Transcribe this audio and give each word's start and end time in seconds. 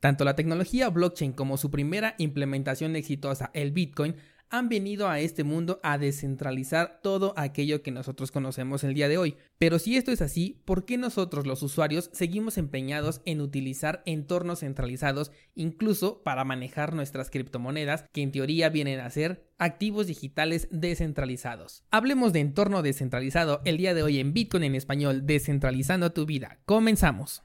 Tanto 0.00 0.24
la 0.24 0.34
tecnología 0.34 0.88
blockchain 0.88 1.32
como 1.32 1.58
su 1.58 1.70
primera 1.70 2.14
implementación 2.18 2.96
exitosa, 2.96 3.50
el 3.52 3.70
Bitcoin, 3.70 4.16
han 4.50 4.68
venido 4.68 5.08
a 5.08 5.20
este 5.20 5.44
mundo 5.44 5.78
a 5.82 5.96
descentralizar 5.96 7.00
todo 7.02 7.34
aquello 7.36 7.82
que 7.82 7.92
nosotros 7.92 8.32
conocemos 8.32 8.82
el 8.82 8.94
día 8.94 9.08
de 9.08 9.16
hoy. 9.16 9.36
Pero 9.58 9.78
si 9.78 9.96
esto 9.96 10.10
es 10.10 10.20
así, 10.20 10.60
¿por 10.64 10.84
qué 10.84 10.98
nosotros 10.98 11.46
los 11.46 11.62
usuarios 11.62 12.10
seguimos 12.12 12.58
empeñados 12.58 13.22
en 13.26 13.40
utilizar 13.40 14.02
entornos 14.06 14.60
centralizados 14.60 15.30
incluso 15.54 16.22
para 16.24 16.44
manejar 16.44 16.94
nuestras 16.94 17.30
criptomonedas 17.30 18.06
que 18.12 18.22
en 18.22 18.32
teoría 18.32 18.70
vienen 18.70 19.00
a 19.00 19.10
ser 19.10 19.46
activos 19.58 20.08
digitales 20.08 20.66
descentralizados? 20.72 21.84
Hablemos 21.90 22.32
de 22.32 22.40
entorno 22.40 22.82
descentralizado 22.82 23.60
el 23.64 23.76
día 23.76 23.94
de 23.94 24.02
hoy 24.02 24.18
en 24.18 24.32
Bitcoin 24.32 24.64
en 24.64 24.74
español, 24.74 25.26
descentralizando 25.26 26.12
tu 26.12 26.26
vida. 26.26 26.58
Comenzamos. 26.64 27.44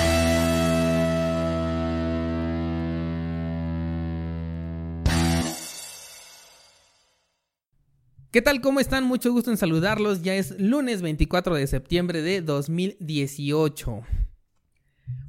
¿Qué 8.31 8.41
tal? 8.41 8.61
¿Cómo 8.61 8.79
están? 8.79 9.03
Mucho 9.03 9.33
gusto 9.33 9.51
en 9.51 9.57
saludarlos. 9.57 10.21
Ya 10.21 10.35
es 10.35 10.57
lunes 10.57 11.01
24 11.01 11.53
de 11.53 11.67
septiembre 11.67 12.21
de 12.21 12.41
2018. 12.41 14.03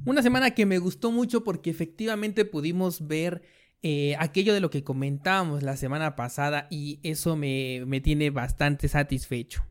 Una 0.05 0.21
semana 0.21 0.51
que 0.51 0.65
me 0.65 0.77
gustó 0.77 1.11
mucho 1.11 1.43
porque 1.43 1.69
efectivamente 1.69 2.45
pudimos 2.45 3.05
ver 3.05 3.41
eh, 3.81 4.15
aquello 4.19 4.53
de 4.53 4.61
lo 4.61 4.69
que 4.69 4.85
comentábamos 4.85 5.63
la 5.63 5.75
semana 5.75 6.15
pasada 6.15 6.67
y 6.71 7.01
eso 7.03 7.35
me, 7.35 7.83
me 7.85 7.99
tiene 7.99 8.29
bastante 8.29 8.87
satisfecho. 8.87 9.65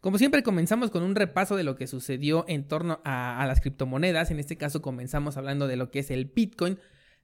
Como 0.00 0.16
siempre 0.16 0.42
comenzamos 0.42 0.90
con 0.90 1.02
un 1.02 1.16
repaso 1.16 1.54
de 1.54 1.64
lo 1.64 1.76
que 1.76 1.86
sucedió 1.86 2.46
en 2.48 2.66
torno 2.66 3.02
a, 3.04 3.42
a, 3.42 3.46
las 3.46 3.60
criptomonedas, 3.60 4.30
en 4.30 4.38
este 4.38 4.56
caso 4.56 4.80
comenzamos 4.80 5.36
hablando 5.36 5.66
de 5.66 5.76
lo 5.76 5.90
que 5.90 5.98
es 5.98 6.10
el 6.10 6.24
Bitcoin, 6.24 6.78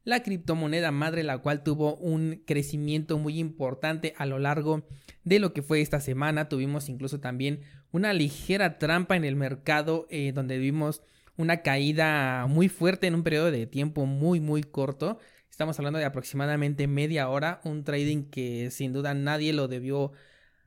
la 0.04 0.22
criptomoneda 0.22 0.90
madre 0.90 1.22
la 1.22 1.38
cual 1.38 1.62
tuvo 1.62 1.96
un 1.96 2.42
crecimiento 2.46 3.18
muy 3.18 3.38
importante 3.38 4.14
a 4.16 4.26
lo 4.26 4.38
largo 4.38 4.86
de 5.24 5.38
lo 5.38 5.52
que 5.52 5.62
fue 5.62 5.80
esta 5.80 6.00
semana. 6.00 6.48
Tuvimos 6.48 6.88
incluso 6.88 7.20
también 7.20 7.60
una 7.90 8.12
ligera 8.12 8.78
trampa 8.78 9.16
en 9.16 9.24
el 9.24 9.34
mercado 9.34 10.06
eh, 10.10 10.32
donde 10.32 10.58
vimos 10.58 11.02
una 11.36 11.62
caída 11.62 12.46
muy 12.48 12.68
fuerte 12.68 13.06
en 13.06 13.14
un 13.14 13.24
periodo 13.24 13.50
de 13.50 13.66
tiempo 13.66 14.06
muy 14.06 14.40
muy 14.40 14.62
corto. 14.62 15.18
Estamos 15.50 15.78
hablando 15.78 15.98
de 15.98 16.04
aproximadamente 16.04 16.86
media 16.86 17.28
hora, 17.28 17.60
un 17.64 17.84
trading 17.84 18.24
que 18.24 18.70
sin 18.70 18.92
duda 18.92 19.14
nadie 19.14 19.52
lo 19.52 19.68
debió 19.68 20.12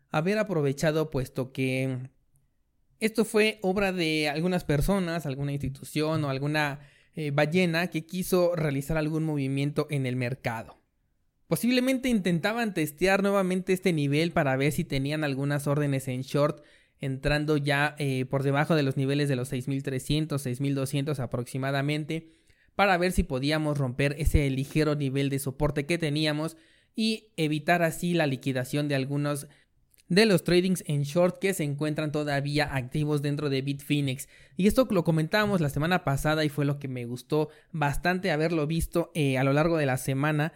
haber 0.09 0.39
aprovechado 0.39 1.11
puesto 1.11 1.51
que 1.51 2.09
esto 2.99 3.25
fue 3.25 3.59
obra 3.61 3.91
de 3.91 4.29
algunas 4.29 4.63
personas, 4.63 5.25
alguna 5.25 5.51
institución 5.51 6.23
o 6.23 6.29
alguna 6.29 6.79
eh, 7.17 7.31
ballena 7.31 7.87
que 7.87 8.05
quiso 8.05 8.55
realizar 8.55 8.95
algún 8.95 9.23
movimiento 9.23 9.87
en 9.89 10.05
el 10.05 10.15
mercado. 10.15 10.77
Posiblemente 11.47 12.09
intentaban 12.09 12.75
testear 12.75 13.23
nuevamente 13.23 13.73
este 13.73 13.91
nivel 13.91 14.31
para 14.33 14.55
ver 14.55 14.71
si 14.71 14.83
tenían 14.83 15.23
algunas 15.23 15.65
órdenes 15.65 16.07
en 16.07 16.21
short 16.21 16.63
entrando 16.99 17.57
ya 17.57 17.95
eh, 17.97 18.25
por 18.25 18.43
debajo 18.43 18.75
de 18.75 18.83
los 18.83 18.97
niveles 18.97 19.29
de 19.29 19.35
los 19.35 19.47
6300, 19.47 20.39
6200 20.39 21.19
aproximadamente 21.19 22.33
para 22.75 22.95
ver 22.99 23.11
si 23.11 23.23
podíamos 23.23 23.79
romper 23.79 24.15
ese 24.19 24.47
ligero 24.51 24.93
nivel 24.93 25.29
de 25.31 25.39
soporte 25.39 25.87
que 25.87 25.97
teníamos 25.97 26.55
y 26.95 27.31
evitar 27.35 27.81
así 27.81 28.13
la 28.13 28.27
liquidación 28.27 28.87
de 28.87 28.93
algunos 28.95 29.47
de 30.09 30.25
los 30.25 30.43
tradings 30.43 30.83
en 30.87 31.03
short 31.03 31.39
que 31.39 31.53
se 31.53 31.63
encuentran 31.63 32.11
todavía 32.11 32.75
activos 32.75 33.21
dentro 33.21 33.49
de 33.49 33.61
Bitfinex. 33.61 34.27
Y 34.55 34.67
esto 34.67 34.87
lo 34.89 35.03
comentábamos 35.03 35.61
la 35.61 35.69
semana 35.69 36.03
pasada 36.03 36.45
y 36.45 36.49
fue 36.49 36.65
lo 36.65 36.79
que 36.79 36.87
me 36.87 37.05
gustó 37.05 37.49
bastante 37.71 38.31
haberlo 38.31 38.67
visto 38.67 39.11
eh, 39.13 39.37
a 39.37 39.43
lo 39.43 39.53
largo 39.53 39.77
de 39.77 39.85
la 39.85 39.97
semana 39.97 40.53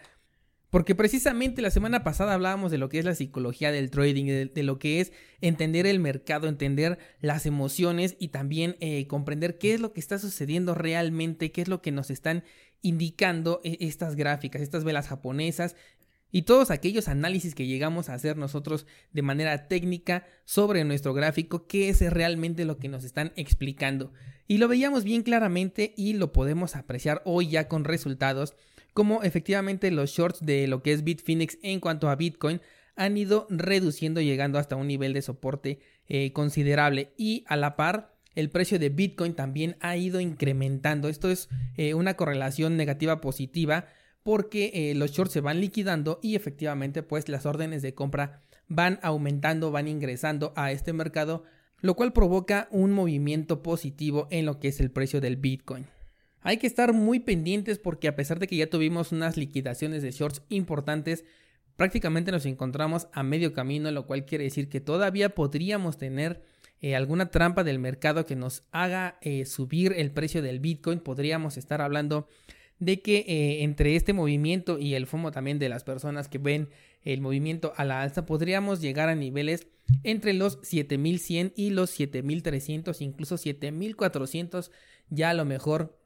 porque 0.72 0.94
precisamente 0.94 1.60
la 1.60 1.70
semana 1.70 2.02
pasada 2.02 2.32
hablábamos 2.32 2.70
de 2.70 2.78
lo 2.78 2.88
que 2.88 2.98
es 2.98 3.04
la 3.04 3.14
psicología 3.14 3.70
del 3.70 3.90
trading, 3.90 4.24
de, 4.24 4.62
lo 4.62 4.78
que 4.78 5.02
es 5.02 5.12
entender 5.42 5.86
el 5.86 6.00
mercado, 6.00 6.48
entender 6.48 6.98
las 7.20 7.44
emociones 7.44 8.16
y 8.18 8.28
también 8.28 8.76
eh, 8.80 9.06
comprender 9.06 9.58
qué 9.58 9.74
es 9.74 9.80
lo 9.80 9.92
que 9.92 10.00
está 10.00 10.18
sucediendo 10.18 10.74
realmente, 10.74 11.52
qué 11.52 11.60
es 11.60 11.68
lo 11.68 11.82
que 11.82 11.92
nos 11.92 12.08
están 12.08 12.42
indicando 12.80 13.60
eh, 13.64 13.76
estas 13.80 14.16
gráficas, 14.16 14.62
estas 14.62 14.82
velas 14.82 15.08
japonesas 15.08 15.76
y 16.32 16.42
todos 16.42 16.70
aquellos 16.70 17.06
análisis 17.08 17.54
que 17.54 17.66
llegamos 17.66 18.08
a 18.08 18.14
hacer 18.14 18.36
nosotros 18.36 18.86
de 19.12 19.22
manera 19.22 19.68
técnica 19.68 20.26
sobre 20.44 20.82
nuestro 20.84 21.12
gráfico, 21.14 21.66
qué 21.66 21.90
es 21.90 22.00
realmente 22.10 22.64
lo 22.64 22.78
que 22.78 22.88
nos 22.88 23.04
están 23.04 23.32
explicando. 23.36 24.12
Y 24.48 24.58
lo 24.58 24.66
veíamos 24.66 25.04
bien 25.04 25.22
claramente 25.22 25.94
y 25.96 26.14
lo 26.14 26.32
podemos 26.32 26.74
apreciar 26.74 27.22
hoy 27.24 27.48
ya 27.48 27.68
con 27.68 27.84
resultados 27.84 28.54
como 28.94 29.22
efectivamente 29.22 29.90
los 29.90 30.10
shorts 30.10 30.44
de 30.44 30.66
lo 30.66 30.82
que 30.82 30.92
es 30.92 31.04
Bitfinex 31.04 31.58
en 31.62 31.80
cuanto 31.80 32.10
a 32.10 32.16
Bitcoin 32.16 32.60
han 32.94 33.16
ido 33.16 33.46
reduciendo 33.48 34.20
llegando 34.20 34.58
hasta 34.58 34.76
un 34.76 34.86
nivel 34.86 35.12
de 35.14 35.22
soporte 35.22 35.80
eh, 36.08 36.32
considerable 36.32 37.12
y 37.16 37.44
a 37.46 37.56
la 37.56 37.76
par 37.76 38.12
el 38.34 38.50
precio 38.50 38.78
de 38.78 38.88
Bitcoin 38.88 39.34
también 39.34 39.76
ha 39.80 39.96
ido 39.96 40.20
incrementando. 40.20 41.08
Esto 41.08 41.30
es 41.30 41.48
eh, 41.76 41.94
una 41.94 42.14
correlación 42.14 42.76
negativa 42.76 43.20
positiva 43.20 43.86
porque 44.22 44.70
eh, 44.74 44.94
los 44.94 45.12
shorts 45.12 45.32
se 45.32 45.40
van 45.40 45.60
liquidando 45.60 46.20
y 46.22 46.36
efectivamente 46.36 47.02
pues 47.02 47.28
las 47.28 47.46
órdenes 47.46 47.82
de 47.82 47.94
compra 47.94 48.42
van 48.68 48.98
aumentando, 49.02 49.70
van 49.70 49.88
ingresando 49.88 50.52
a 50.56 50.72
este 50.72 50.92
mercado, 50.92 51.44
lo 51.80 51.94
cual 51.94 52.12
provoca 52.12 52.68
un 52.70 52.92
movimiento 52.92 53.62
positivo 53.62 54.28
en 54.30 54.46
lo 54.46 54.60
que 54.60 54.68
es 54.68 54.80
el 54.80 54.90
precio 54.90 55.20
del 55.20 55.36
Bitcoin. 55.36 55.86
Hay 56.40 56.56
que 56.56 56.66
estar 56.66 56.92
muy 56.92 57.20
pendientes 57.20 57.78
porque 57.78 58.08
a 58.08 58.16
pesar 58.16 58.38
de 58.38 58.46
que 58.46 58.56
ya 58.56 58.68
tuvimos 58.68 59.12
unas 59.12 59.36
liquidaciones 59.36 60.02
de 60.02 60.10
shorts 60.10 60.42
importantes, 60.48 61.24
prácticamente 61.76 62.32
nos 62.32 62.46
encontramos 62.46 63.08
a 63.12 63.22
medio 63.22 63.52
camino, 63.52 63.90
lo 63.90 64.06
cual 64.06 64.24
quiere 64.24 64.44
decir 64.44 64.68
que 64.68 64.80
todavía 64.80 65.34
podríamos 65.34 65.98
tener 65.98 66.42
eh, 66.80 66.96
alguna 66.96 67.30
trampa 67.30 67.62
del 67.62 67.78
mercado 67.78 68.26
que 68.26 68.34
nos 68.34 68.64
haga 68.72 69.18
eh, 69.20 69.44
subir 69.44 69.92
el 69.96 70.10
precio 70.10 70.42
del 70.42 70.58
Bitcoin. 70.58 70.98
Podríamos 70.98 71.56
estar 71.56 71.80
hablando 71.80 72.28
de 72.82 73.00
que 73.00 73.18
eh, 73.28 73.62
entre 73.62 73.94
este 73.94 74.12
movimiento 74.12 74.76
y 74.76 74.94
el 74.94 75.06
FOMO 75.06 75.30
también 75.30 75.60
de 75.60 75.68
las 75.68 75.84
personas 75.84 76.26
que 76.26 76.38
ven 76.38 76.68
el 77.04 77.20
movimiento 77.20 77.72
a 77.76 77.84
la 77.84 78.02
alza, 78.02 78.26
podríamos 78.26 78.80
llegar 78.80 79.08
a 79.08 79.14
niveles 79.14 79.68
entre 80.02 80.32
los 80.32 80.58
7100 80.62 81.52
y 81.54 81.70
los 81.70 81.90
7300, 81.90 83.00
incluso 83.00 83.38
7400, 83.38 84.72
ya 85.10 85.30
a 85.30 85.34
lo 85.34 85.44
mejor 85.44 85.96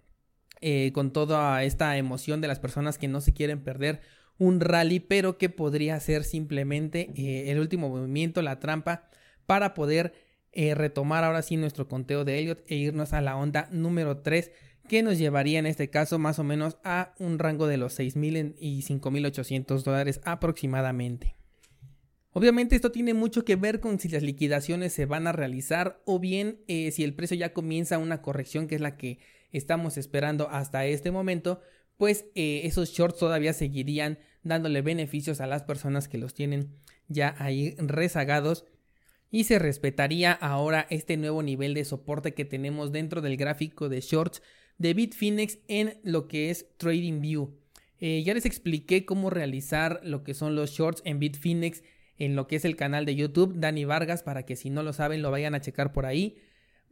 eh, 0.60 0.92
con 0.92 1.14
toda 1.14 1.64
esta 1.64 1.96
emoción 1.96 2.42
de 2.42 2.48
las 2.48 2.60
personas 2.60 2.98
que 2.98 3.08
no 3.08 3.22
se 3.22 3.32
quieren 3.32 3.64
perder 3.64 4.02
un 4.36 4.60
rally, 4.60 5.00
pero 5.00 5.38
que 5.38 5.48
podría 5.48 5.98
ser 5.98 6.24
simplemente 6.24 7.10
eh, 7.16 7.50
el 7.50 7.58
último 7.58 7.88
movimiento, 7.88 8.42
la 8.42 8.60
trampa, 8.60 9.08
para 9.46 9.72
poder 9.72 10.12
retomar 10.52 11.22
ahora 11.22 11.42
sí 11.42 11.58
nuestro 11.58 11.86
conteo 11.86 12.24
de 12.24 12.38
Elliot 12.38 12.64
e 12.66 12.76
irnos 12.76 13.12
a 13.12 13.20
la 13.20 13.36
onda 13.36 13.68
número 13.72 14.22
3 14.22 14.50
que 14.86 15.02
nos 15.02 15.18
llevaría 15.18 15.58
en 15.58 15.66
este 15.66 15.90
caso 15.90 16.18
más 16.18 16.38
o 16.38 16.44
menos 16.44 16.78
a 16.84 17.14
un 17.18 17.38
rango 17.38 17.66
de 17.66 17.76
los 17.76 17.98
6.000 17.98 18.54
y 18.58 18.82
5.800 18.82 19.82
dólares 19.82 20.20
aproximadamente. 20.24 21.36
Obviamente 22.32 22.76
esto 22.76 22.92
tiene 22.92 23.14
mucho 23.14 23.44
que 23.44 23.56
ver 23.56 23.80
con 23.80 23.98
si 23.98 24.08
las 24.08 24.22
liquidaciones 24.22 24.92
se 24.92 25.06
van 25.06 25.26
a 25.26 25.32
realizar 25.32 26.02
o 26.04 26.18
bien 26.18 26.60
eh, 26.68 26.90
si 26.90 27.02
el 27.02 27.14
precio 27.14 27.36
ya 27.36 27.54
comienza 27.54 27.98
una 27.98 28.20
corrección 28.20 28.68
que 28.68 28.74
es 28.74 28.80
la 28.80 28.98
que 28.98 29.20
estamos 29.52 29.96
esperando 29.96 30.50
hasta 30.50 30.84
este 30.84 31.10
momento, 31.10 31.62
pues 31.96 32.26
eh, 32.34 32.60
esos 32.64 32.90
shorts 32.90 33.18
todavía 33.18 33.54
seguirían 33.54 34.18
dándole 34.42 34.82
beneficios 34.82 35.40
a 35.40 35.46
las 35.46 35.62
personas 35.62 36.08
que 36.08 36.18
los 36.18 36.34
tienen 36.34 36.74
ya 37.08 37.34
ahí 37.38 37.74
rezagados 37.78 38.66
y 39.30 39.44
se 39.44 39.58
respetaría 39.58 40.32
ahora 40.32 40.86
este 40.90 41.16
nuevo 41.16 41.42
nivel 41.42 41.74
de 41.74 41.84
soporte 41.84 42.34
que 42.34 42.44
tenemos 42.44 42.92
dentro 42.92 43.22
del 43.22 43.36
gráfico 43.36 43.88
de 43.88 44.00
shorts 44.00 44.42
de 44.78 44.94
Bitfinex 44.94 45.58
en 45.68 45.98
lo 46.02 46.28
que 46.28 46.50
es 46.50 46.66
TradingView. 46.78 47.50
Eh, 47.98 48.22
ya 48.24 48.34
les 48.34 48.44
expliqué 48.44 49.04
cómo 49.04 49.30
realizar 49.30 50.00
lo 50.04 50.22
que 50.22 50.34
son 50.34 50.54
los 50.54 50.70
shorts 50.70 51.02
en 51.04 51.18
Bitfinex 51.18 51.82
en 52.18 52.36
lo 52.36 52.46
que 52.46 52.56
es 52.56 52.64
el 52.64 52.76
canal 52.76 53.04
de 53.04 53.14
YouTube, 53.14 53.54
Dani 53.56 53.84
Vargas, 53.84 54.22
para 54.22 54.44
que 54.44 54.56
si 54.56 54.70
no 54.70 54.82
lo 54.82 54.92
saben 54.92 55.22
lo 55.22 55.30
vayan 55.30 55.54
a 55.54 55.60
checar 55.60 55.92
por 55.92 56.06
ahí. 56.06 56.38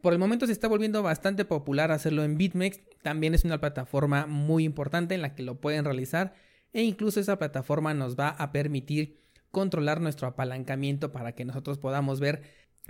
Por 0.01 0.13
el 0.13 0.19
momento 0.19 0.45
se 0.45 0.51
está 0.51 0.67
volviendo 0.67 1.01
bastante 1.01 1.45
popular 1.45 1.91
hacerlo 1.91 2.23
en 2.23 2.37
BitMEX, 2.37 2.79
también 3.01 3.33
es 3.33 3.43
una 3.43 3.59
plataforma 3.59 4.27
muy 4.27 4.63
importante 4.63 5.15
en 5.15 5.21
la 5.21 5.33
que 5.33 5.43
lo 5.43 5.59
pueden 5.59 5.85
realizar 5.85 6.35
e 6.73 6.83
incluso 6.83 7.19
esa 7.19 7.39
plataforma 7.39 7.93
nos 7.93 8.15
va 8.19 8.29
a 8.29 8.51
permitir 8.51 9.21
controlar 9.49 10.01
nuestro 10.01 10.27
apalancamiento 10.27 11.11
para 11.11 11.31
que 11.31 11.45
nosotros 11.45 11.77
podamos 11.77 12.19
ver 12.19 12.43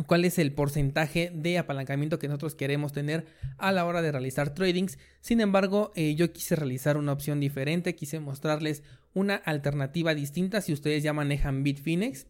cuál 0.07 0.25
es 0.25 0.39
el 0.39 0.51
porcentaje 0.51 1.31
de 1.33 1.57
apalancamiento 1.57 2.19
que 2.19 2.27
nosotros 2.27 2.55
queremos 2.55 2.91
tener 2.91 3.25
a 3.57 3.71
la 3.71 3.85
hora 3.85 4.01
de 4.01 4.11
realizar 4.11 4.53
tradings. 4.53 4.97
Sin 5.21 5.39
embargo, 5.39 5.91
eh, 5.95 6.15
yo 6.15 6.31
quise 6.33 6.55
realizar 6.55 6.97
una 6.97 7.13
opción 7.13 7.39
diferente, 7.39 7.95
quise 7.95 8.19
mostrarles 8.19 8.83
una 9.13 9.35
alternativa 9.35 10.13
distinta 10.13 10.61
si 10.61 10.73
ustedes 10.73 11.01
ya 11.01 11.13
manejan 11.13 11.63
Bitfinex. 11.63 12.27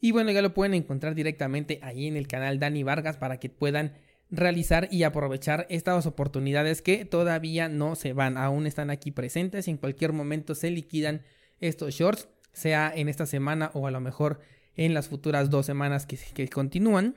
Y 0.00 0.10
bueno, 0.10 0.32
ya 0.32 0.42
lo 0.42 0.52
pueden 0.52 0.74
encontrar 0.74 1.14
directamente 1.14 1.78
ahí 1.82 2.08
en 2.08 2.16
el 2.16 2.26
canal 2.26 2.58
Dani 2.58 2.82
Vargas 2.82 3.16
para 3.16 3.38
que 3.38 3.48
puedan 3.48 3.92
realizar 4.32 4.88
y 4.90 5.04
aprovechar 5.04 5.66
estas 5.68 6.06
oportunidades 6.06 6.82
que 6.82 7.04
todavía 7.04 7.68
no 7.68 7.94
se 7.94 8.14
van, 8.14 8.36
aún 8.36 8.66
están 8.66 8.90
aquí 8.90 9.10
presentes 9.10 9.68
en 9.68 9.76
cualquier 9.76 10.12
momento 10.14 10.54
se 10.54 10.70
liquidan 10.70 11.22
estos 11.60 11.94
shorts, 11.94 12.28
sea 12.52 12.90
en 12.94 13.08
esta 13.08 13.26
semana 13.26 13.70
o 13.74 13.86
a 13.86 13.90
lo 13.90 14.00
mejor 14.00 14.40
en 14.76 14.94
las 14.94 15.08
futuras 15.08 15.50
dos 15.50 15.66
semanas 15.66 16.06
que, 16.06 16.48
continúan. 16.48 17.16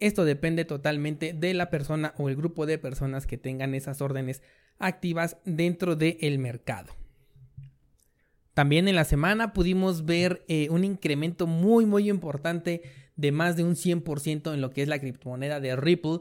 Esto 0.00 0.24
depende 0.24 0.64
totalmente 0.64 1.32
de 1.32 1.54
la 1.54 1.70
persona 1.70 2.14
o 2.18 2.28
el 2.28 2.36
grupo 2.36 2.66
de 2.66 2.78
personas 2.78 3.26
que 3.26 3.38
tengan 3.38 3.74
esas 3.74 4.00
órdenes 4.00 4.42
activas 4.78 5.36
dentro 5.44 5.96
del 5.96 6.38
mercado. 6.38 6.92
También 8.54 8.88
en 8.88 8.96
la 8.96 9.04
semana 9.04 9.52
pudimos 9.52 10.04
ver 10.04 10.44
eh, 10.48 10.68
un 10.70 10.84
incremento 10.84 11.46
muy 11.46 11.86
muy 11.86 12.10
importante 12.10 12.82
de 13.16 13.32
más 13.32 13.56
de 13.56 13.64
un 13.64 13.76
100% 13.76 14.52
en 14.52 14.60
lo 14.60 14.70
que 14.70 14.82
es 14.82 14.88
la 14.88 14.98
criptomoneda 14.98 15.60
de 15.60 15.76
Ripple. 15.76 16.20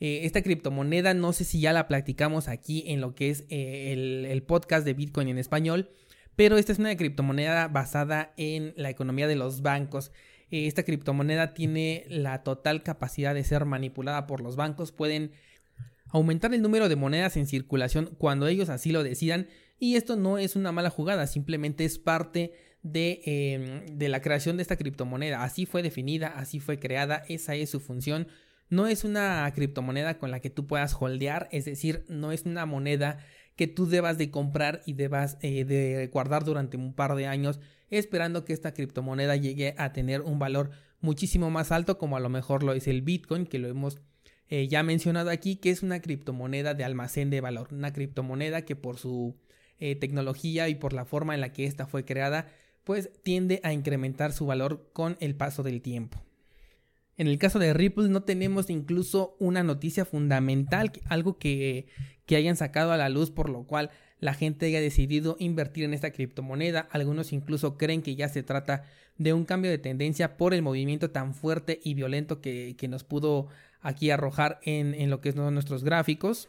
Eh, 0.00 0.24
esta 0.24 0.42
criptomoneda 0.42 1.14
no 1.14 1.32
sé 1.32 1.44
si 1.44 1.60
ya 1.60 1.72
la 1.72 1.86
practicamos 1.88 2.48
aquí 2.48 2.84
en 2.86 3.00
lo 3.00 3.14
que 3.14 3.30
es 3.30 3.44
eh, 3.48 3.92
el, 4.28 4.42
podcast 4.42 4.84
de 4.84 4.94
Bitcoin 4.94 5.28
en 5.28 5.38
español, 5.38 5.90
pero 6.36 6.56
esta 6.56 6.72
es 6.72 6.78
una 6.78 6.96
criptomoneda 6.96 7.68
basada 7.68 8.32
en 8.36 8.74
la 8.76 8.90
economía 8.90 9.26
de 9.26 9.36
los 9.36 9.62
bancos. 9.62 10.12
esta 10.50 10.82
criptomoneda 10.82 11.54
tiene 11.54 12.04
la 12.08 12.42
total 12.42 12.82
capacidad 12.82 13.34
de 13.34 13.42
ser 13.42 13.64
manipulada 13.64 14.26
por 14.26 14.42
los 14.42 14.54
bancos. 14.54 14.92
Pueden 14.92 15.32
aumentar 16.08 16.52
el 16.52 16.60
número 16.60 16.90
de 16.90 16.96
monedas 16.96 17.38
en 17.38 17.46
circulación 17.46 18.10
cuando 18.18 18.46
ellos 18.46 18.68
así 18.68 18.92
lo 18.92 19.02
decidan 19.02 19.48
y 19.78 19.96
esto 19.96 20.14
no 20.14 20.38
es 20.38 20.54
una 20.54 20.70
mala 20.70 20.90
jugada, 20.90 21.26
simplemente 21.26 21.84
es 21.84 21.98
parte 21.98 22.52
de, 22.82 23.20
em, 23.24 23.98
la 23.98 24.20
creación 24.20 24.56
de 24.56 24.62
esta 24.62 24.76
criptomoneda. 24.76 25.42
Así 25.42 25.66
fue 25.66 25.82
definida, 25.82 26.28
así 26.28 26.60
fue 26.60 26.78
creada, 26.78 27.24
esa 27.28 27.54
es 27.54 27.70
su 27.70 27.80
función. 27.80 28.28
No 28.68 28.86
es 28.86 29.04
una 29.04 29.50
criptomoneda 29.54 30.18
con 30.18 30.30
la 30.30 30.40
que 30.40 30.50
tú 30.50 30.66
puedas 30.66 30.94
holdear, 30.98 31.48
es 31.50 31.64
decir, 31.64 32.04
no 32.08 32.30
es 32.30 32.44
una 32.44 32.64
moneda 32.64 33.18
que 33.56 33.66
tú 33.66 33.86
debas 33.86 34.18
de 34.18 34.30
comprar 34.30 34.82
y 34.86 34.94
debas 34.94 35.38
eh, 35.40 35.64
de 35.64 36.06
guardar 36.08 36.44
durante 36.44 36.76
un 36.76 36.94
par 36.94 37.14
de 37.14 37.26
años 37.26 37.60
esperando 37.90 38.44
que 38.44 38.52
esta 38.52 38.72
criptomoneda 38.72 39.36
llegue 39.36 39.74
a 39.78 39.92
tener 39.92 40.22
un 40.22 40.38
valor 40.38 40.70
muchísimo 41.00 41.50
más 41.50 41.72
alto 41.72 41.98
como 41.98 42.16
a 42.16 42.20
lo 42.20 42.28
mejor 42.28 42.62
lo 42.62 42.72
es 42.72 42.88
el 42.88 43.02
Bitcoin 43.02 43.46
que 43.46 43.58
lo 43.58 43.68
hemos 43.68 43.98
eh, 44.48 44.68
ya 44.68 44.82
mencionado 44.82 45.30
aquí 45.30 45.56
que 45.56 45.70
es 45.70 45.82
una 45.82 46.00
criptomoneda 46.00 46.74
de 46.74 46.84
almacén 46.84 47.30
de 47.30 47.40
valor 47.40 47.68
una 47.72 47.92
criptomoneda 47.92 48.62
que 48.62 48.76
por 48.76 48.98
su 48.98 49.36
eh, 49.84 49.96
tecnología 49.96 50.68
y 50.68 50.76
por 50.76 50.92
la 50.92 51.04
forma 51.04 51.34
en 51.34 51.40
la 51.40 51.52
que 51.52 51.64
ésta 51.64 51.88
fue 51.88 52.04
creada, 52.04 52.46
pues 52.84 53.10
tiende 53.24 53.58
a 53.64 53.72
incrementar 53.72 54.32
su 54.32 54.46
valor 54.46 54.88
con 54.92 55.16
el 55.18 55.34
paso 55.34 55.64
del 55.64 55.82
tiempo. 55.82 56.22
En 57.16 57.26
el 57.26 57.36
caso 57.36 57.58
de 57.58 57.74
Ripple 57.74 58.08
no 58.08 58.22
tenemos 58.22 58.70
incluso 58.70 59.34
una 59.40 59.64
noticia 59.64 60.04
fundamental, 60.04 60.92
algo 61.08 61.36
que, 61.36 61.88
que 62.26 62.36
hayan 62.36 62.56
sacado 62.56 62.92
a 62.92 62.96
la 62.96 63.08
luz 63.08 63.30
por 63.30 63.48
lo 63.48 63.64
cual 63.64 63.90
la 64.20 64.34
gente 64.34 64.66
haya 64.66 64.80
decidido 64.80 65.36
invertir 65.40 65.84
en 65.84 65.94
esta 65.94 66.12
criptomoneda. 66.12 66.88
Algunos 66.90 67.32
incluso 67.32 67.76
creen 67.76 68.02
que 68.02 68.14
ya 68.14 68.28
se 68.28 68.42
trata 68.42 68.84
de 69.18 69.32
un 69.32 69.44
cambio 69.44 69.70
de 69.70 69.78
tendencia 69.78 70.36
por 70.36 70.54
el 70.54 70.62
movimiento 70.62 71.10
tan 71.10 71.34
fuerte 71.34 71.80
y 71.82 71.94
violento 71.94 72.40
que, 72.40 72.76
que 72.78 72.88
nos 72.88 73.04
pudo 73.04 73.48
aquí 73.80 74.10
arrojar 74.10 74.60
en, 74.62 74.94
en 74.94 75.10
lo 75.10 75.20
que 75.20 75.32
son 75.32 75.52
nuestros 75.54 75.82
gráficos. 75.82 76.48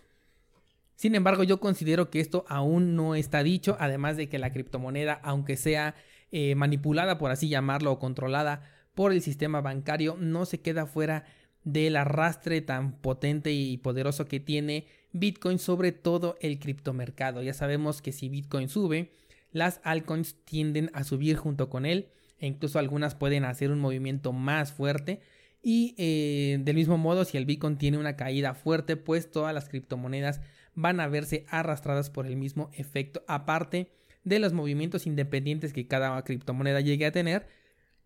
Sin 0.95 1.15
embargo, 1.15 1.43
yo 1.43 1.59
considero 1.59 2.09
que 2.09 2.19
esto 2.19 2.45
aún 2.47 2.95
no 2.95 3.15
está 3.15 3.43
dicho, 3.43 3.75
además 3.79 4.17
de 4.17 4.29
que 4.29 4.37
la 4.37 4.51
criptomoneda, 4.51 5.19
aunque 5.23 5.57
sea 5.57 5.95
eh, 6.31 6.55
manipulada, 6.55 7.17
por 7.17 7.31
así 7.31 7.49
llamarlo, 7.49 7.91
o 7.91 7.99
controlada 7.99 8.69
por 8.95 9.11
el 9.11 9.21
sistema 9.21 9.61
bancario, 9.61 10.15
no 10.19 10.45
se 10.45 10.61
queda 10.61 10.85
fuera 10.85 11.25
del 11.63 11.95
arrastre 11.95 12.61
tan 12.61 12.93
potente 12.93 13.51
y 13.51 13.77
poderoso 13.77 14.27
que 14.27 14.39
tiene 14.39 14.85
Bitcoin 15.13 15.59
sobre 15.59 15.91
todo 15.91 16.37
el 16.41 16.59
criptomercado. 16.59 17.41
Ya 17.41 17.53
sabemos 17.53 18.01
que 18.01 18.11
si 18.11 18.29
Bitcoin 18.29 18.67
sube, 18.67 19.11
las 19.51 19.79
altcoins 19.83 20.35
tienden 20.43 20.89
a 20.93 21.03
subir 21.03 21.37
junto 21.37 21.69
con 21.69 21.85
él 21.85 22.09
e 22.39 22.47
incluso 22.47 22.79
algunas 22.79 23.15
pueden 23.15 23.45
hacer 23.45 23.71
un 23.71 23.79
movimiento 23.79 24.33
más 24.33 24.73
fuerte. 24.73 25.21
Y 25.61 25.95
eh, 25.97 26.57
del 26.61 26.75
mismo 26.75 26.97
modo, 26.97 27.23
si 27.23 27.37
el 27.37 27.45
Bitcoin 27.45 27.77
tiene 27.77 27.97
una 27.97 28.17
caída 28.17 28.53
fuerte, 28.53 28.97
pues 28.97 29.31
todas 29.31 29.53
las 29.53 29.69
criptomonedas 29.69 30.41
van 30.75 30.99
a 30.99 31.07
verse 31.07 31.45
arrastradas 31.47 32.09
por 32.09 32.25
el 32.25 32.35
mismo 32.35 32.69
efecto, 32.73 33.23
aparte 33.27 33.91
de 34.23 34.39
los 34.39 34.53
movimientos 34.53 35.05
independientes 35.07 35.71
que 35.71 35.87
cada 35.87 36.21
criptomoneda 36.23 36.81
llegue 36.81 37.05
a 37.05 37.11
tener, 37.11 37.47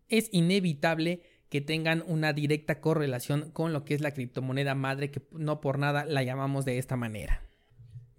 es 0.10 0.30
inevitable 0.32 1.22
que 1.50 1.62
tengan 1.62 2.04
una 2.08 2.34
directa 2.34 2.82
correlación 2.82 3.52
con 3.52 3.74
lo 3.74 3.86
que 3.86 3.94
es 3.94 4.02
la 4.02 4.12
criptomoneda 4.12 4.76
madre, 4.76 5.12
que 5.12 5.22
no 5.32 5.62
por 5.62 5.80
nada 5.80 6.06
la 6.06 6.24
llamamos 6.24 6.66
de 6.66 6.78
esta 6.78 6.96
manera. 6.96 7.42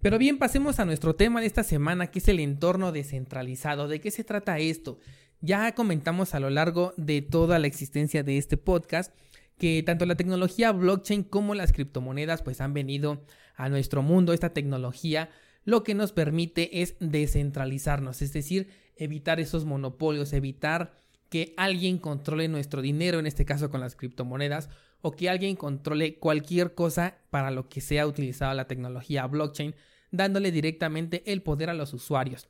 Pero 0.01 0.17
bien, 0.17 0.39
pasemos 0.39 0.79
a 0.79 0.85
nuestro 0.85 1.15
tema 1.15 1.41
de 1.41 1.47
esta 1.47 1.63
semana, 1.63 2.07
que 2.07 2.19
es 2.19 2.27
el 2.27 2.39
entorno 2.39 2.91
descentralizado. 2.91 3.87
¿De 3.87 3.99
qué 3.99 4.11
se 4.11 4.23
trata 4.23 4.57
esto? 4.59 4.97
Ya 5.41 5.73
comentamos 5.75 6.33
a 6.33 6.39
lo 6.39 6.49
largo 6.49 6.93
de 6.97 7.21
toda 7.21 7.59
la 7.59 7.67
existencia 7.67 8.23
de 8.23 8.37
este 8.37 8.57
podcast 8.57 9.13
que 9.57 9.83
tanto 9.83 10.05
la 10.05 10.15
tecnología 10.15 10.71
blockchain 10.71 11.23
como 11.23 11.53
las 11.53 11.73
criptomonedas 11.73 12.41
pues 12.41 12.61
han 12.61 12.73
venido 12.73 13.25
a 13.55 13.67
nuestro 13.67 14.01
mundo, 14.01 14.31
esta 14.31 14.53
tecnología 14.53 15.29
lo 15.65 15.83
que 15.83 15.93
nos 15.93 16.13
permite 16.13 16.81
es 16.81 16.95
descentralizarnos, 16.99 18.21
es 18.21 18.33
decir, 18.33 18.69
evitar 18.95 19.39
esos 19.39 19.65
monopolios, 19.65 20.33
evitar 20.33 20.93
que 21.29 21.53
alguien 21.57 21.97
controle 21.97 22.47
nuestro 22.47 22.81
dinero, 22.81 23.19
en 23.19 23.27
este 23.27 23.45
caso 23.45 23.69
con 23.69 23.81
las 23.81 23.95
criptomonedas, 23.95 24.69
o 25.01 25.11
que 25.11 25.29
alguien 25.29 25.55
controle 25.55 26.17
cualquier 26.17 26.73
cosa 26.73 27.17
para 27.29 27.51
lo 27.51 27.69
que 27.69 27.81
sea 27.81 28.07
utilizada 28.07 28.53
la 28.53 28.67
tecnología 28.67 29.25
blockchain, 29.27 29.75
dándole 30.11 30.51
directamente 30.51 31.23
el 31.31 31.41
poder 31.41 31.69
a 31.69 31.73
los 31.73 31.93
usuarios. 31.93 32.49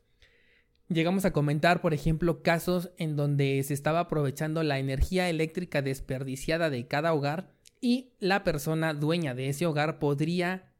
Llegamos 0.88 1.24
a 1.25 1.33
comentar, 1.33 1.81
por 1.81 1.93
ejemplo, 1.93 2.41
casos 2.41 2.89
en 2.98 3.15
donde 3.15 3.62
se 3.63 3.75
estaba 3.75 4.00
aprovechando 4.00 4.63
la 4.63 4.79
energía 4.79 5.29
eléctrica 5.29 5.83
desperdiciada 5.83 6.71
de 6.71 6.88
cada 6.88 7.13
hogar 7.13 7.51
y 7.79 8.13
la 8.19 8.43
persona 8.43 8.95
dueña 8.95 9.36
de 9.36 9.50
ese 9.50 9.67
hogar 9.67 10.00
podría 10.00 10.71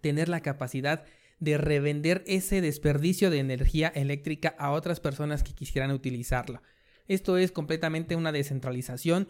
tener 0.00 0.30
la 0.30 0.40
capacidad 0.40 1.04
de 1.40 1.58
revender 1.58 2.24
ese 2.26 2.60
desperdicio 2.60 3.30
de 3.30 3.38
energía 3.38 3.88
eléctrica 3.88 4.54
a 4.58 4.70
otras 4.70 4.98
personas 4.98 5.42
que 5.42 5.54
quisieran 5.54 5.90
utilizarla. 5.90 6.62
Esto 7.08 7.38
es 7.38 7.50
completamente 7.50 8.14
una 8.14 8.32
descentralización, 8.32 9.28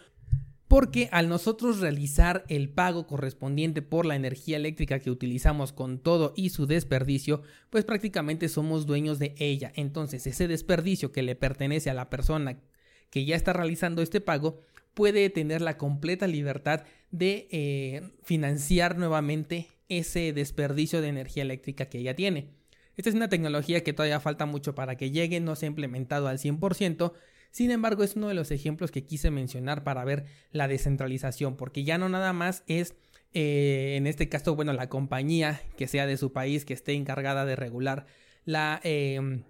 porque 0.69 1.09
al 1.13 1.31
nosotros 1.31 1.81
realizar 1.81 2.45
el 2.49 2.69
pago 2.69 3.07
correspondiente 3.07 3.81
por 3.81 4.05
la 4.05 4.17
energía 4.17 4.59
eléctrica 4.59 4.99
que 4.99 5.11
utilizamos 5.11 5.73
con 5.73 5.99
todo 5.99 6.35
y 6.37 6.51
su 6.51 6.67
desperdicio, 6.67 7.43
pues 7.71 7.87
prácticamente 7.87 8.51
somos 8.51 8.85
dueños 8.85 9.19
de 9.19 9.35
ella. 9.39 9.73
Entonces 9.77 10.27
ese 10.27 10.47
desperdicio 10.47 11.11
que 11.11 11.23
le 11.23 11.37
pertenece 11.37 11.89
a 11.89 11.95
la 11.95 12.11
persona 12.11 12.61
que 13.09 13.25
ya 13.25 13.35
está 13.35 13.55
realizando 13.55 14.03
este 14.03 14.21
pago 14.21 14.61
puede 14.93 15.31
tener 15.31 15.63
la 15.63 15.79
completa 15.79 16.27
libertad 16.27 16.83
de 17.11 17.49
eh, 17.51 18.03
financiar 18.23 18.99
nuevamente 18.99 19.69
ese 19.89 20.35
desperdicio 20.35 21.01
de 21.01 21.09
energía 21.09 21.45
eléctrica 21.45 21.87
que 21.87 21.99
ella 21.99 22.15
tiene. 22.15 22.51
Esta 22.97 23.09
es 23.09 23.15
una 23.15 23.29
tecnología 23.29 23.83
que 23.85 23.93
todavía 23.93 24.21
falta 24.21 24.45
mucho 24.45 24.75
para 24.75 24.97
que 24.97 25.11
llegue, 25.11 25.41
no 25.41 25.55
se 25.57 25.67
ha 25.67 25.69
implementado 25.69 26.29
al 26.29 26.39
100%, 26.39 27.13
sin 27.51 27.71
embargo 27.71 28.05
es 28.05 28.17
uno 28.17 28.29
de 28.29 28.35
los 28.35 28.51
ejemplos 28.51 28.91
que 28.91 29.05
quise 29.05 29.31
mencionar 29.31 29.85
para 29.85 30.05
ver 30.05 30.27
la 30.53 30.69
descentralización, 30.69 31.57
porque 31.57 31.85
ya 31.85 31.99
no 31.99 32.09
nada 32.09 32.33
más 32.33 32.63
es 32.67 32.95
eh, 33.35 33.95
en 33.97 34.07
este 34.07 34.29
caso, 34.29 34.57
bueno, 34.57 34.73
la 34.73 34.89
compañía 34.89 35.61
que 35.77 35.87
sea 35.87 36.07
de 36.07 36.17
su 36.17 36.33
país, 36.33 36.65
que 36.65 36.75
esté 36.75 36.95
encargada 36.95 37.45
de 37.45 37.57
regular 37.57 38.07
la 38.45 38.81
em, 38.85 39.43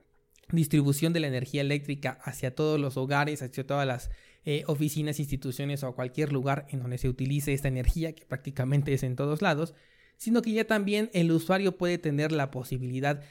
distribución 0.51 1.13
de 1.13 1.21
la 1.21 1.29
energía 1.29 1.61
eléctrica 1.61 2.19
hacia 2.23 2.55
todos 2.55 2.81
los 2.81 2.97
hogares, 2.97 3.43
hacia 3.43 3.67
todas 3.67 3.87
las 3.87 4.11
eh, 4.45 4.65
oficinas, 4.67 5.21
instituciones 5.21 5.85
o 5.85 5.95
cualquier 5.95 6.33
lugar 6.33 6.67
en 6.71 6.81
donde 6.81 6.99
se 6.99 7.09
utilice 7.09 7.53
esta 7.53 7.69
energía, 7.69 8.15
que 8.15 8.25
prácticamente 8.27 8.93
es 8.95 9.03
en 9.03 9.15
todos 9.15 9.43
lados, 9.43 9.75
sino 10.17 10.43
que 10.43 10.53
ya 10.53 10.65
también 10.65 11.11
el 11.13 11.31
usuario 11.31 11.77
puede 11.77 11.99
tener 11.99 12.33
la 12.33 12.51
posibilidad 12.51 13.23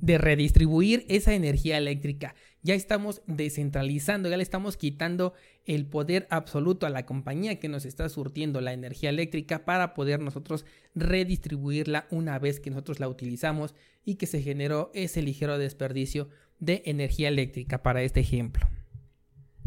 de 0.00 0.18
redistribuir 0.18 1.06
esa 1.08 1.34
energía 1.34 1.78
eléctrica. 1.78 2.34
Ya 2.62 2.74
estamos 2.74 3.22
descentralizando, 3.26 4.28
ya 4.28 4.36
le 4.36 4.42
estamos 4.42 4.76
quitando 4.76 5.34
el 5.66 5.86
poder 5.86 6.26
absoluto 6.30 6.86
a 6.86 6.90
la 6.90 7.06
compañía 7.06 7.58
que 7.58 7.68
nos 7.68 7.84
está 7.84 8.08
surtiendo 8.08 8.60
la 8.60 8.72
energía 8.72 9.10
eléctrica 9.10 9.64
para 9.64 9.94
poder 9.94 10.20
nosotros 10.20 10.64
redistribuirla 10.94 12.06
una 12.10 12.38
vez 12.38 12.60
que 12.60 12.70
nosotros 12.70 13.00
la 13.00 13.08
utilizamos 13.08 13.74
y 14.04 14.14
que 14.16 14.26
se 14.26 14.42
generó 14.42 14.90
ese 14.94 15.22
ligero 15.22 15.58
desperdicio 15.58 16.28
de 16.58 16.82
energía 16.86 17.28
eléctrica 17.28 17.82
para 17.82 18.02
este 18.02 18.20
ejemplo. 18.20 18.66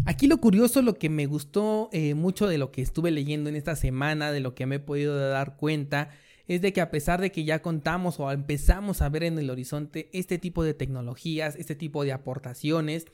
Aquí 0.05 0.27
lo 0.27 0.37
curioso, 0.37 0.81
lo 0.81 0.97
que 0.97 1.09
me 1.09 1.25
gustó 1.25 1.89
eh, 1.91 2.13
mucho 2.13 2.47
de 2.47 2.57
lo 2.57 2.71
que 2.71 2.81
estuve 2.81 3.11
leyendo 3.11 3.49
en 3.49 3.57
esta 3.57 3.75
semana, 3.75 4.31
de 4.31 4.39
lo 4.39 4.55
que 4.55 4.65
me 4.65 4.75
he 4.75 4.79
podido 4.79 5.17
dar 5.17 5.57
cuenta, 5.57 6.11
es 6.47 6.61
de 6.61 6.73
que 6.73 6.81
a 6.81 6.91
pesar 6.91 7.21
de 7.21 7.31
que 7.31 7.43
ya 7.43 7.61
contamos 7.61 8.19
o 8.19 8.31
empezamos 8.31 9.01
a 9.01 9.09
ver 9.09 9.23
en 9.23 9.37
el 9.37 9.49
horizonte 9.49 10.09
este 10.13 10.37
tipo 10.37 10.63
de 10.63 10.73
tecnologías, 10.73 11.55
este 11.55 11.75
tipo 11.75 12.03
de 12.03 12.13
aportaciones, 12.13 13.05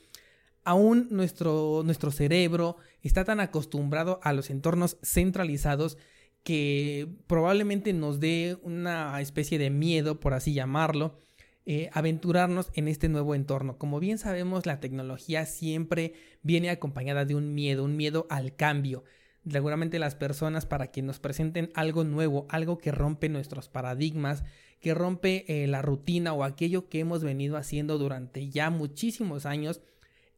aún 0.62 1.08
nuestro, 1.10 1.82
nuestro 1.84 2.10
cerebro 2.10 2.76
está 3.02 3.24
tan 3.24 3.40
acostumbrado 3.40 4.20
a 4.22 4.32
los 4.32 4.50
entornos 4.50 4.98
centralizados 5.02 5.98
que 6.42 7.08
probablemente 7.26 7.92
nos 7.92 8.20
dé 8.20 8.58
una 8.62 9.20
especie 9.20 9.58
de 9.58 9.70
miedo, 9.70 10.20
por 10.20 10.34
así 10.34 10.52
llamarlo, 10.52 11.18
eh, 11.66 11.88
aventurarnos 11.92 12.70
en 12.74 12.88
este 12.88 13.08
nuevo 13.08 13.34
entorno. 13.34 13.78
Como 13.78 13.98
bien 13.98 14.18
sabemos, 14.18 14.66
la 14.66 14.80
tecnología 14.80 15.46
siempre 15.46 16.12
viene 16.42 16.68
acompañada 16.68 17.24
de 17.24 17.34
un 17.34 17.54
miedo, 17.54 17.84
un 17.84 17.96
miedo 17.96 18.26
al 18.28 18.54
cambio 18.54 19.04
seguramente 19.48 19.98
las 19.98 20.14
personas 20.14 20.66
para 20.66 20.88
que 20.88 21.02
nos 21.02 21.18
presenten 21.18 21.70
algo 21.74 22.04
nuevo, 22.04 22.46
algo 22.48 22.78
que 22.78 22.92
rompe 22.92 23.28
nuestros 23.28 23.68
paradigmas, 23.68 24.44
que 24.80 24.94
rompe 24.94 25.44
eh, 25.48 25.66
la 25.66 25.82
rutina 25.82 26.32
o 26.32 26.44
aquello 26.44 26.88
que 26.88 27.00
hemos 27.00 27.22
venido 27.22 27.56
haciendo 27.56 27.98
durante 27.98 28.48
ya 28.48 28.70
muchísimos 28.70 29.46
años, 29.46 29.80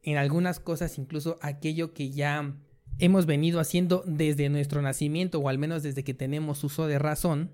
en 0.03 0.17
algunas 0.17 0.59
cosas 0.59 0.97
incluso 0.97 1.37
aquello 1.41 1.93
que 1.93 2.11
ya 2.11 2.55
hemos 2.99 3.25
venido 3.25 3.59
haciendo 3.59 4.03
desde 4.05 4.49
nuestro 4.49 4.81
nacimiento 4.81 5.39
o 5.39 5.49
al 5.49 5.57
menos 5.57 5.83
desde 5.83 6.03
que 6.03 6.13
tenemos 6.13 6.63
uso 6.63 6.87
de 6.87 6.99
razón, 6.99 7.53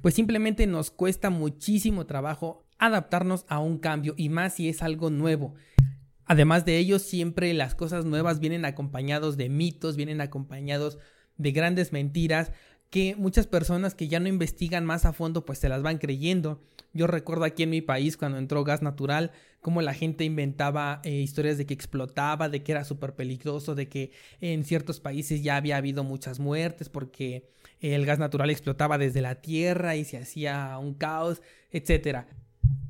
pues 0.00 0.14
simplemente 0.14 0.66
nos 0.66 0.90
cuesta 0.90 1.30
muchísimo 1.30 2.06
trabajo 2.06 2.64
adaptarnos 2.78 3.44
a 3.48 3.60
un 3.60 3.78
cambio 3.78 4.14
y 4.16 4.28
más 4.28 4.54
si 4.54 4.68
es 4.68 4.82
algo 4.82 5.10
nuevo. 5.10 5.54
Además 6.32 6.64
de 6.64 6.78
ello, 6.78 6.98
siempre 6.98 7.52
las 7.52 7.74
cosas 7.74 8.06
nuevas 8.06 8.40
vienen 8.40 8.64
acompañados 8.64 9.36
de 9.36 9.50
mitos, 9.50 9.96
vienen 9.96 10.22
acompañados 10.22 10.96
de 11.36 11.52
grandes 11.52 11.92
mentiras 11.92 12.52
que 12.88 13.14
muchas 13.16 13.46
personas 13.46 13.94
que 13.94 14.08
ya 14.08 14.18
no 14.18 14.28
investigan 14.28 14.86
más 14.86 15.04
a 15.04 15.12
fondo 15.12 15.44
pues 15.44 15.58
se 15.58 15.68
las 15.68 15.82
van 15.82 15.98
creyendo. 15.98 16.62
Yo 16.94 17.06
recuerdo 17.06 17.44
aquí 17.44 17.64
en 17.64 17.68
mi 17.68 17.82
país 17.82 18.16
cuando 18.16 18.38
entró 18.38 18.64
gas 18.64 18.80
natural, 18.80 19.32
cómo 19.60 19.82
la 19.82 19.92
gente 19.92 20.24
inventaba 20.24 21.02
eh, 21.04 21.10
historias 21.10 21.58
de 21.58 21.66
que 21.66 21.74
explotaba, 21.74 22.48
de 22.48 22.62
que 22.62 22.72
era 22.72 22.84
súper 22.84 23.14
peligroso, 23.14 23.74
de 23.74 23.90
que 23.90 24.12
en 24.40 24.64
ciertos 24.64 25.00
países 25.00 25.42
ya 25.42 25.56
había 25.56 25.76
habido 25.76 26.02
muchas 26.02 26.40
muertes 26.40 26.88
porque 26.88 27.50
el 27.80 28.06
gas 28.06 28.18
natural 28.18 28.48
explotaba 28.48 28.96
desde 28.96 29.20
la 29.20 29.42
tierra 29.42 29.96
y 29.96 30.06
se 30.06 30.16
hacía 30.16 30.78
un 30.78 30.94
caos, 30.94 31.42
etcétera 31.70 32.26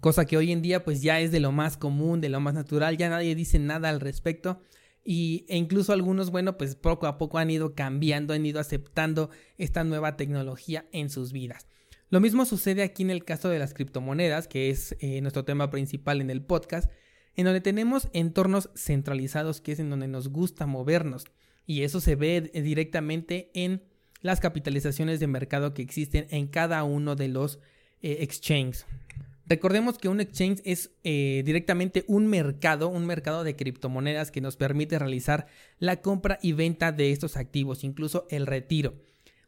cosa 0.00 0.24
que 0.24 0.36
hoy 0.36 0.52
en 0.52 0.62
día 0.62 0.84
pues 0.84 1.02
ya 1.02 1.20
es 1.20 1.32
de 1.32 1.40
lo 1.40 1.52
más 1.52 1.76
común, 1.76 2.20
de 2.20 2.28
lo 2.28 2.40
más 2.40 2.54
natural, 2.54 2.96
ya 2.96 3.08
nadie 3.08 3.34
dice 3.34 3.58
nada 3.58 3.88
al 3.88 4.00
respecto 4.00 4.60
y, 5.04 5.44
e 5.48 5.56
incluso 5.56 5.92
algunos, 5.92 6.30
bueno, 6.30 6.56
pues 6.56 6.76
poco 6.76 7.06
a 7.06 7.18
poco 7.18 7.38
han 7.38 7.50
ido 7.50 7.74
cambiando, 7.74 8.34
han 8.34 8.46
ido 8.46 8.60
aceptando 8.60 9.30
esta 9.58 9.84
nueva 9.84 10.16
tecnología 10.16 10.86
en 10.92 11.10
sus 11.10 11.32
vidas. 11.32 11.66
Lo 12.08 12.20
mismo 12.20 12.44
sucede 12.44 12.82
aquí 12.82 13.02
en 13.02 13.10
el 13.10 13.24
caso 13.24 13.48
de 13.48 13.58
las 13.58 13.74
criptomonedas, 13.74 14.46
que 14.46 14.70
es 14.70 14.96
eh, 15.00 15.20
nuestro 15.22 15.44
tema 15.44 15.70
principal 15.70 16.20
en 16.20 16.30
el 16.30 16.42
podcast, 16.42 16.90
en 17.34 17.46
donde 17.46 17.60
tenemos 17.60 18.08
entornos 18.12 18.70
centralizados, 18.76 19.60
que 19.60 19.72
es 19.72 19.80
en 19.80 19.90
donde 19.90 20.08
nos 20.08 20.28
gusta 20.28 20.66
movernos. 20.66 21.24
Y 21.66 21.82
eso 21.82 22.00
se 22.00 22.14
ve 22.14 22.50
directamente 22.54 23.50
en 23.54 23.82
las 24.20 24.40
capitalizaciones 24.40 25.20
de 25.20 25.26
mercado 25.26 25.74
que 25.74 25.82
existen 25.82 26.26
en 26.30 26.48
cada 26.48 26.84
uno 26.84 27.16
de 27.16 27.28
los 27.28 27.58
eh, 28.02 28.18
exchanges. 28.20 28.86
Recordemos 29.46 29.98
que 29.98 30.08
un 30.08 30.20
exchange 30.20 30.60
es 30.64 30.92
eh, 31.02 31.42
directamente 31.44 32.04
un 32.06 32.26
mercado, 32.28 32.88
un 32.88 33.06
mercado 33.06 33.42
de 33.42 33.56
criptomonedas 33.56 34.30
que 34.30 34.40
nos 34.40 34.56
permite 34.56 34.98
realizar 34.98 35.46
la 35.78 36.00
compra 36.00 36.38
y 36.42 36.52
venta 36.52 36.92
de 36.92 37.10
estos 37.10 37.36
activos, 37.36 37.82
incluso 37.82 38.26
el 38.30 38.46
retiro. 38.46 38.94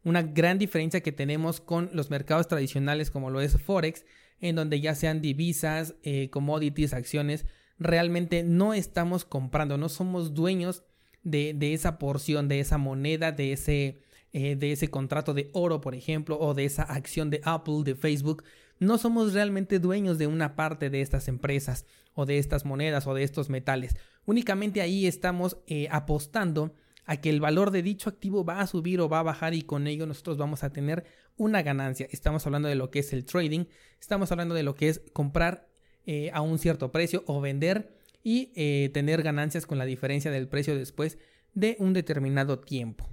Una 0.03 0.23
gran 0.23 0.59
diferencia 0.59 1.01
que 1.01 1.13
tenemos 1.13 1.61
con 1.61 1.91
los 1.93 2.11
mercados 2.11 2.49
tradicionales 2.49 3.11
como 3.11 3.31
lo 3.31 3.41
es 3.41 3.61
Forex, 3.61 4.05
en 4.41 4.57
donde 4.57 4.81
ya 4.81 4.95
sean 4.95 5.23
divisas, 5.23 5.95
eh, 6.03 6.29
commodities, 6.29 6.93
acciones, 6.93 7.47
realmente 7.79 8.43
no 8.43 8.75
estamos 8.75 9.25
comprando, 9.25 9.79
no 9.79 9.89
somos 9.89 10.35
dueños 10.35 10.83
de, 11.23 11.57
esa 11.73 11.99
porción, 11.99 12.49
de 12.49 12.61
esa 12.61 12.79
moneda, 12.79 13.33
de 13.33 13.53
ese, 13.53 14.03
eh, 14.33 14.57
de 14.57 14.73
ese 14.73 14.89
contrato 14.89 15.33
de 15.33 15.51
oro, 15.55 15.81
por 15.81 15.95
ejemplo, 15.95 16.39
o 16.39 16.53
de 16.53 16.67
esa 16.67 16.83
acción 16.83 17.31
de 17.31 17.41
Apple, 17.45 17.83
de 17.85 17.95
Facebook 17.95 18.45
no 18.85 18.99
somos 18.99 19.33
realmente 19.33 19.79
dueños 19.79 20.19
de 20.19 20.27
una 20.27 20.57
parte 20.57 20.91
de 20.91 21.01
estas 21.01 21.29
empresas 21.29 21.87
o 22.15 22.27
de 22.27 22.39
estas 22.39 22.65
monedas 22.65 23.07
o 23.07 23.15
de 23.15 23.23
estos 23.23 23.51
metales. 23.51 23.97
Únicamente 24.25 24.81
ahí 24.81 25.07
estamos 25.07 25.59
eh, 25.67 25.89
apostando 25.91 26.75
a 27.07 27.19
que 27.19 27.31
el 27.31 27.41
valor 27.41 27.71
de 27.71 27.83
dicho 27.83 28.09
activo 28.09 28.45
va 28.45 28.61
a 28.61 28.67
subir 28.67 29.01
o 29.01 29.09
va 29.09 29.21
a 29.21 29.25
bajar 29.25 29.55
y 29.55 29.63
con 29.63 29.87
ello 29.87 30.07
nosotros 30.07 30.39
vamos 30.39 30.65
a 30.65 30.71
tener 30.71 31.05
una 31.37 31.63
ganancia. 31.63 32.09
Estamos 32.11 32.47
hablando 32.47 32.69
de 32.69 32.77
lo 32.77 32.91
que 32.91 33.01
es 33.01 33.13
el 33.13 33.25
trading, 33.25 33.67
estamos 34.01 34.33
hablando 34.33 34.55
de 34.55 34.63
lo 34.63 34.75
que 34.75 34.89
es 34.89 35.03
comprar 35.13 35.69
eh, 36.07 36.31
a 36.33 36.41
un 36.41 36.59
cierto 36.59 36.93
precio 36.93 37.23
o 37.27 37.41
vender 37.41 37.95
y 38.23 38.53
eh, 38.55 38.91
tener 38.95 39.23
ganancias 39.23 39.67
con 39.67 39.79
la 39.79 39.85
diferencia 39.85 40.31
del 40.31 40.49
precio 40.49 40.77
después 40.77 41.19
de 41.53 41.77
un 41.79 41.93
determinado 41.93 42.59
tiempo. 42.59 43.09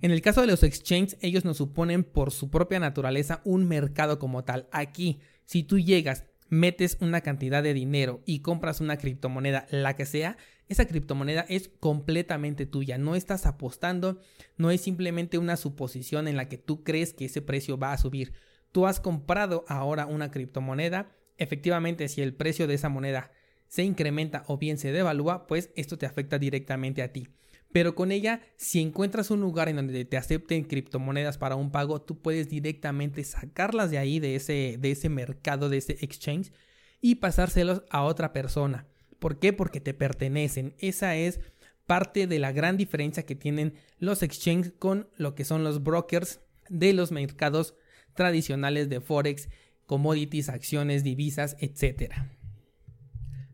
En 0.00 0.10
el 0.12 0.22
caso 0.22 0.40
de 0.40 0.46
los 0.46 0.62
exchanges, 0.62 1.16
ellos 1.20 1.44
nos 1.44 1.56
suponen 1.56 2.04
por 2.04 2.30
su 2.30 2.50
propia 2.50 2.78
naturaleza 2.78 3.40
un 3.44 3.66
mercado 3.66 4.18
como 4.18 4.44
tal. 4.44 4.68
Aquí, 4.70 5.20
si 5.44 5.64
tú 5.64 5.78
llegas, 5.78 6.24
metes 6.48 6.96
una 7.00 7.20
cantidad 7.20 7.62
de 7.62 7.74
dinero 7.74 8.22
y 8.24 8.40
compras 8.40 8.80
una 8.80 8.96
criptomoneda, 8.96 9.66
la 9.70 9.96
que 9.96 10.06
sea, 10.06 10.36
esa 10.68 10.86
criptomoneda 10.86 11.46
es 11.48 11.68
completamente 11.80 12.66
tuya. 12.66 12.98
No 12.98 13.16
estás 13.16 13.46
apostando, 13.46 14.20
no 14.56 14.70
es 14.70 14.82
simplemente 14.82 15.38
una 15.38 15.56
suposición 15.56 16.28
en 16.28 16.36
la 16.36 16.48
que 16.48 16.58
tú 16.58 16.84
crees 16.84 17.14
que 17.14 17.24
ese 17.24 17.42
precio 17.42 17.78
va 17.78 17.92
a 17.92 17.98
subir. 17.98 18.34
Tú 18.70 18.86
has 18.86 19.00
comprado 19.00 19.64
ahora 19.66 20.06
una 20.06 20.30
criptomoneda. 20.30 21.10
Efectivamente, 21.38 22.08
si 22.08 22.20
el 22.20 22.34
precio 22.34 22.66
de 22.66 22.74
esa 22.74 22.90
moneda 22.90 23.30
se 23.66 23.82
incrementa 23.82 24.44
o 24.46 24.58
bien 24.58 24.78
se 24.78 24.92
devalúa, 24.92 25.46
pues 25.46 25.70
esto 25.74 25.96
te 25.96 26.06
afecta 26.06 26.38
directamente 26.38 27.02
a 27.02 27.12
ti. 27.12 27.28
Pero 27.72 27.94
con 27.94 28.12
ella, 28.12 28.40
si 28.56 28.80
encuentras 28.80 29.30
un 29.30 29.40
lugar 29.40 29.68
en 29.68 29.76
donde 29.76 30.04
te 30.04 30.16
acepten 30.16 30.64
criptomonedas 30.64 31.36
para 31.36 31.56
un 31.56 31.70
pago, 31.70 32.00
tú 32.00 32.20
puedes 32.20 32.48
directamente 32.48 33.22
sacarlas 33.24 33.90
de 33.90 33.98
ahí, 33.98 34.20
de 34.20 34.36
ese, 34.36 34.76
de 34.78 34.90
ese 34.90 35.08
mercado, 35.08 35.68
de 35.68 35.76
ese 35.78 35.98
exchange, 36.00 36.52
y 37.00 37.16
pasárselos 37.16 37.82
a 37.90 38.02
otra 38.04 38.32
persona. 38.32 38.86
¿Por 39.18 39.38
qué? 39.38 39.52
Porque 39.52 39.80
te 39.80 39.94
pertenecen. 39.94 40.74
Esa 40.78 41.16
es 41.16 41.40
parte 41.86 42.26
de 42.26 42.38
la 42.38 42.52
gran 42.52 42.76
diferencia 42.76 43.24
que 43.24 43.34
tienen 43.34 43.74
los 43.98 44.22
exchanges 44.22 44.72
con 44.78 45.08
lo 45.16 45.34
que 45.34 45.44
son 45.44 45.64
los 45.64 45.82
brokers 45.82 46.40
de 46.68 46.92
los 46.92 47.12
mercados 47.12 47.74
tradicionales 48.14 48.88
de 48.88 49.00
Forex, 49.00 49.48
commodities, 49.86 50.48
acciones, 50.48 51.02
divisas, 51.02 51.56
etcétera. 51.60 52.37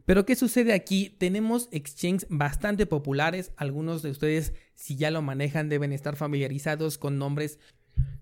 Pero 0.06 0.26
¿qué 0.26 0.36
sucede 0.36 0.72
aquí? 0.72 1.14
Tenemos 1.18 1.68
exchanges 1.72 2.26
bastante 2.28 2.86
populares, 2.86 3.52
algunos 3.56 4.02
de 4.02 4.10
ustedes 4.10 4.52
si 4.74 4.96
ya 4.96 5.10
lo 5.10 5.22
manejan 5.22 5.68
deben 5.68 5.92
estar 5.92 6.16
familiarizados 6.16 6.98
con 6.98 7.18
nombres 7.18 7.58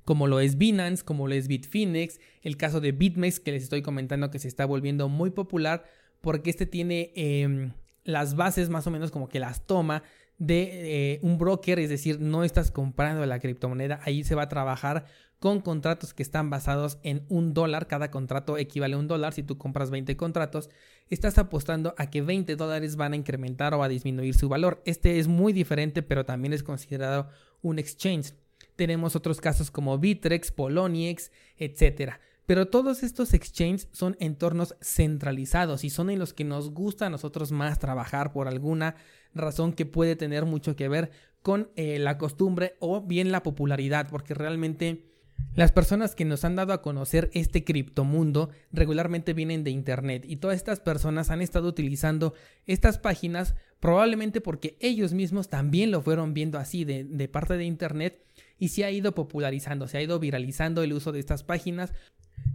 como 0.05 0.27
lo 0.27 0.41
es 0.41 0.59
Binance, 0.59 1.05
como 1.05 1.29
lo 1.29 1.35
es 1.35 1.49
Bitfinex, 1.49 2.21
el 2.43 2.57
caso 2.57 2.81
de 2.81 2.93
BitMEX 2.93 3.41
que 3.41 3.53
les 3.53 3.63
estoy 3.63 3.83
comentando 3.83 4.31
que 4.31 4.39
se 4.39 4.49
está 4.49 4.67
volviendo 4.67 5.09
muy 5.09 5.31
popular 5.31 5.85
porque 6.21 6.51
este 6.51 6.67
tiene 6.67 7.13
em, 7.15 7.73
las 8.05 8.35
bases 8.35 8.69
más 8.69 8.87
o 8.87 8.91
menos 8.91 9.11
como 9.11 9.29
que 9.29 9.41
las 9.41 9.67
toma 9.67 10.03
de 10.39 11.15
eh, 11.15 11.21
un 11.23 11.39
broker, 11.39 11.79
es 11.79 11.89
decir, 11.89 12.21
no 12.21 12.43
estás 12.43 12.71
comprando 12.71 13.25
la 13.27 13.39
criptomoneda, 13.39 14.01
ahí 14.03 14.25
se 14.25 14.35
va 14.35 14.43
a 14.43 14.49
trabajar 14.49 15.07
con 15.43 15.61
contratos 15.61 16.15
que 16.15 16.23
están 16.23 16.51
basados 16.51 16.99
en 17.03 17.27
un 17.29 17.53
dólar. 17.53 17.89
Cada 17.89 18.13
contrato 18.13 18.59
equivale 18.59 18.95
a 18.95 18.99
un 18.99 19.09
dólar. 19.09 19.33
Si 19.33 19.43
tú 19.43 19.59
compras 19.59 19.91
20 19.91 20.17
contratos, 20.17 20.71
estás 21.11 21.37
apostando 21.37 21.97
a 21.99 22.11
que 22.11 22.23
20 22.23 22.55
dólares 22.55 22.95
van 22.95 23.13
a 23.13 23.17
incrementar 23.17 23.75
o 23.75 23.83
a 23.83 23.89
disminuir 23.89 24.35
su 24.35 24.49
valor. 24.49 24.81
Este 24.87 25.19
es 25.19 25.27
muy 25.27 25.53
diferente, 25.53 26.05
pero 26.05 26.25
también 26.25 26.53
es 26.53 26.63
considerado 26.63 27.29
un 27.61 27.81
exchange. 27.81 28.35
Tenemos 28.77 29.17
otros 29.17 29.41
casos 29.41 29.73
como 29.73 29.99
Bitrex, 29.99 30.53
Poloniex, 30.53 31.33
etc. 31.57 32.13
Pero 32.47 32.69
todos 32.69 33.03
estos 33.03 33.35
exchanges 33.35 33.89
son 33.91 34.17
entornos 34.21 34.77
centralizados 34.81 35.83
y 35.83 35.91
son 35.91 36.09
en 36.11 36.21
los 36.21 36.33
que 36.35 36.45
nos 36.45 36.71
gusta 36.71 37.07
a 37.07 37.11
nosotros 37.11 37.51
más 37.51 37.81
trabajar 37.81 38.33
por 38.33 38.47
alguna 38.47 38.95
razón 39.35 39.73
que 39.73 39.87
puede 39.87 40.15
tener 40.15 40.45
mucho 40.45 40.77
que 40.77 40.87
ver 40.87 41.11
con 41.43 41.73
eh, 41.75 41.99
la 41.99 42.17
costumbre 42.17 42.77
o 42.79 43.01
bien 43.01 43.33
la 43.33 43.43
popularidad, 43.43 44.07
porque 44.09 44.35
realmente 44.35 45.11
las 45.55 45.71
personas 45.71 46.15
que 46.15 46.25
nos 46.25 46.45
han 46.45 46.57
dado 46.57 46.73
a 46.73 46.81
conocer 46.81 47.31
este 47.35 47.63
criptomundo 47.65 48.51
regularmente 48.73 49.35
vienen 49.35 49.65
de 49.65 49.71
Internet 49.71 50.25
y 50.27 50.37
todas 50.37 50.57
estas 50.57 50.81
personas 50.81 51.31
han 51.31 51.43
estado 51.43 51.69
utilizando 51.69 52.35
estas 52.67 52.99
páginas 52.99 53.55
probablemente 53.79 54.41
porque 54.41 54.77
ellos 54.81 55.13
mismos 55.13 55.49
también 55.49 55.91
lo 55.91 56.01
fueron 56.01 56.33
viendo 56.33 56.59
así 56.59 56.85
de, 56.85 57.29
parte 57.29 57.57
de 57.57 57.65
Internet 57.65 58.25
y 58.59 58.69
se 58.69 58.85
ha 58.85 58.91
ido 58.91 59.15
popularizando, 59.15 59.89
se 59.89 59.99
ha 59.99 60.03
ido 60.03 60.19
viralizando 60.19 60.83
el 60.83 60.95
uso 60.95 61.13
de 61.13 61.21
estas 61.21 61.43
páginas 61.43 61.93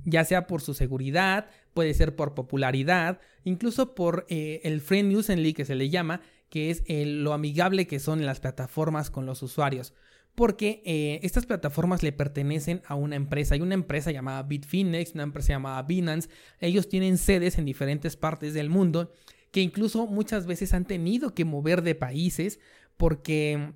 ya 0.03 0.25
sea 0.25 0.47
por 0.47 0.61
su 0.61 0.73
seguridad, 0.73 1.49
puede 1.73 1.93
ser 1.93 2.15
por 2.15 2.33
popularidad, 2.33 3.19
incluso 3.43 3.93
por 3.93 4.25
eh, 4.27 4.59
el 4.63 4.81
friend 4.81 5.15
user 5.15 5.53
que 5.53 5.65
se 5.65 5.75
le 5.75 5.89
llama, 5.89 6.21
que 6.49 6.71
es 6.71 6.83
lo 6.87 7.33
amigable 7.33 7.87
que 7.87 7.99
son 7.99 8.25
las 8.25 8.39
plataformas 8.39 9.11
con 9.11 9.25
los 9.25 9.43
usuarios. 9.43 9.93
Porque 10.37 10.83
eh, 10.85 11.19
estas 11.23 11.47
plataformas 11.47 12.03
le 12.03 12.11
pertenecen 12.11 12.83
a 12.85 12.93
una 12.93 13.15
empresa. 13.15 13.55
Hay 13.55 13.61
una 13.61 13.73
empresa 13.73 14.11
llamada 14.11 14.43
Bitfinex, 14.43 15.15
una 15.15 15.23
empresa 15.23 15.53
llamada 15.53 15.81
Binance. 15.81 16.29
Ellos 16.59 16.87
tienen 16.87 17.17
sedes 17.17 17.57
en 17.57 17.65
diferentes 17.65 18.15
partes 18.15 18.53
del 18.53 18.69
mundo 18.69 19.11
que 19.51 19.61
incluso 19.61 20.05
muchas 20.05 20.45
veces 20.45 20.75
han 20.75 20.85
tenido 20.85 21.33
que 21.33 21.43
mover 21.43 21.81
de 21.81 21.95
países 21.95 22.59
porque 22.97 23.73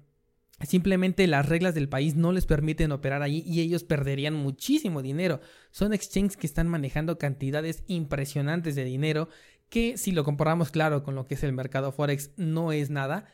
Simplemente 0.63 1.25
las 1.25 1.49
reglas 1.49 1.73
del 1.73 1.89
país 1.89 2.15
no 2.15 2.31
les 2.31 2.45
permiten 2.45 2.91
operar 2.91 3.23
allí 3.23 3.43
y 3.47 3.61
ellos 3.61 3.83
perderían 3.83 4.35
muchísimo 4.35 5.01
dinero. 5.01 5.41
Son 5.71 5.91
exchanges 5.91 6.37
que 6.37 6.45
están 6.45 6.67
manejando 6.67 7.17
cantidades 7.17 7.83
impresionantes 7.87 8.75
de 8.75 8.83
dinero 8.83 9.27
que 9.69 9.97
si 9.97 10.11
lo 10.11 10.23
comparamos 10.23 10.69
claro 10.69 11.01
con 11.01 11.15
lo 11.15 11.25
que 11.25 11.35
es 11.35 11.43
el 11.43 11.53
mercado 11.53 11.91
forex 11.91 12.31
no 12.37 12.71
es 12.71 12.89
nada. 12.89 13.25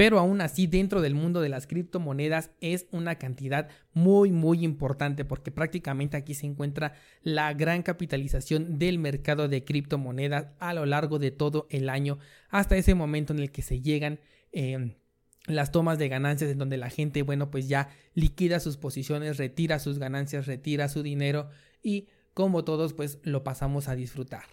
Pero 0.00 0.18
aún 0.18 0.40
así 0.40 0.66
dentro 0.66 1.02
del 1.02 1.14
mundo 1.14 1.42
de 1.42 1.50
las 1.50 1.66
criptomonedas 1.66 2.52
es 2.62 2.86
una 2.90 3.16
cantidad 3.16 3.68
muy 3.92 4.32
muy 4.32 4.64
importante 4.64 5.26
porque 5.26 5.50
prácticamente 5.50 6.16
aquí 6.16 6.32
se 6.32 6.46
encuentra 6.46 6.94
la 7.22 7.52
gran 7.52 7.82
capitalización 7.82 8.78
del 8.78 8.98
mercado 8.98 9.46
de 9.46 9.62
criptomonedas 9.62 10.46
a 10.58 10.72
lo 10.72 10.86
largo 10.86 11.18
de 11.18 11.32
todo 11.32 11.66
el 11.68 11.90
año 11.90 12.18
hasta 12.48 12.78
ese 12.78 12.94
momento 12.94 13.34
en 13.34 13.40
el 13.40 13.52
que 13.52 13.60
se 13.60 13.82
llegan 13.82 14.20
eh, 14.52 14.96
las 15.44 15.70
tomas 15.70 15.98
de 15.98 16.08
ganancias 16.08 16.50
en 16.50 16.56
donde 16.56 16.78
la 16.78 16.88
gente, 16.88 17.20
bueno, 17.20 17.50
pues 17.50 17.68
ya 17.68 17.90
liquida 18.14 18.58
sus 18.58 18.78
posiciones, 18.78 19.36
retira 19.36 19.78
sus 19.80 19.98
ganancias, 19.98 20.46
retira 20.46 20.88
su 20.88 21.02
dinero 21.02 21.50
y 21.82 22.08
como 22.32 22.64
todos, 22.64 22.94
pues 22.94 23.18
lo 23.22 23.44
pasamos 23.44 23.86
a 23.86 23.96
disfrutar. 23.96 24.44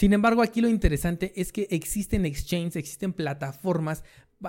Sin 0.00 0.14
embargo, 0.14 0.40
aquí 0.40 0.62
lo 0.62 0.68
interesante 0.70 1.30
es 1.36 1.52
que 1.52 1.66
existen 1.68 2.24
exchanges, 2.24 2.76
existen 2.76 3.12
plataformas 3.12 4.02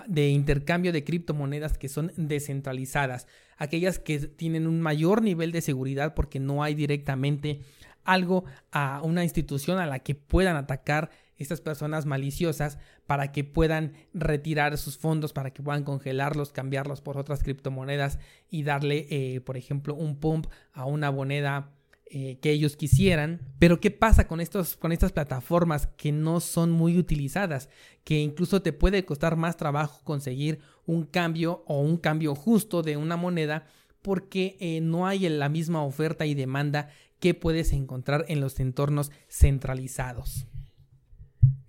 de 0.08 0.30
intercambio 0.30 0.94
de 0.94 1.04
criptomonedas 1.04 1.78
que 1.78 1.90
son 1.90 2.14
descentralizadas, 2.16 3.28
aquellas 3.58 4.00
que 4.00 4.18
tienen 4.20 4.66
un 4.66 4.80
mayor 4.80 5.22
nivel 5.22 5.52
de 5.52 5.60
seguridad 5.60 6.14
porque 6.14 6.40
no 6.40 6.64
hay 6.64 6.74
directamente 6.74 7.60
algo 8.06 8.46
a 8.72 9.02
una 9.04 9.26
institución 9.26 9.78
a 9.80 9.88
la 9.88 10.00
que 10.00 10.16
puedan 10.16 10.56
atacar 10.56 11.10
estas 11.36 11.60
personas 11.60 12.06
maliciosas 12.06 12.78
para 13.06 13.34
que 13.34 13.44
puedan 13.44 13.92
retirar 14.14 14.78
sus 14.78 14.98
fondos, 14.98 15.34
para 15.34 15.52
que 15.52 15.62
puedan 15.62 15.84
congelarlos, 15.84 16.54
cambiarlos 16.54 17.02
por 17.02 17.18
otras 17.18 17.44
criptomonedas 17.44 18.20
y 18.50 18.64
darle, 18.64 19.06
eh, 19.10 19.42
por 19.42 19.58
ejemplo, 19.58 19.96
un 19.96 20.18
pump 20.18 20.48
a 20.72 20.86
una 20.86 21.12
moneda 21.12 21.74
eh, 22.14 22.40
que 22.42 22.52
ellos 22.52 22.76
quisieran. 22.76 23.40
Pero 23.58 23.80
¿qué 23.80 23.90
pasa 23.90 24.28
con, 24.28 24.42
estos, 24.42 24.76
con 24.76 24.92
estas 24.92 25.14
plataformas 25.14 25.88
que 25.88 26.12
no 26.12 26.42
son 26.42 26.70
muy 26.70 26.98
utilizadas? 26.98 27.70
Que 28.04 28.20
incluso 28.20 28.62
te 28.62 28.74
puede 28.74 29.06
costar 29.06 29.38
más 29.38 29.56
trabajo 29.56 30.02
conseguir 30.04 30.60
un 30.86 31.06
cambio 31.06 31.64
o 31.68 31.80
un 31.80 31.96
cambio 31.96 32.36
justo 32.36 32.82
de 32.82 32.98
una 32.98 33.16
moneda 33.16 33.66
porque 34.02 34.58
eh, 34.60 34.82
no 34.82 35.08
hay 35.08 35.30
la 35.30 35.48
misma 35.48 35.84
oferta 35.84 36.26
y 36.26 36.34
demanda 36.34 36.90
que 37.22 37.34
puedes 37.34 37.72
encontrar 37.72 38.26
en 38.28 38.42
los 38.42 38.60
entornos 38.60 39.10
centralizados. 39.30 40.48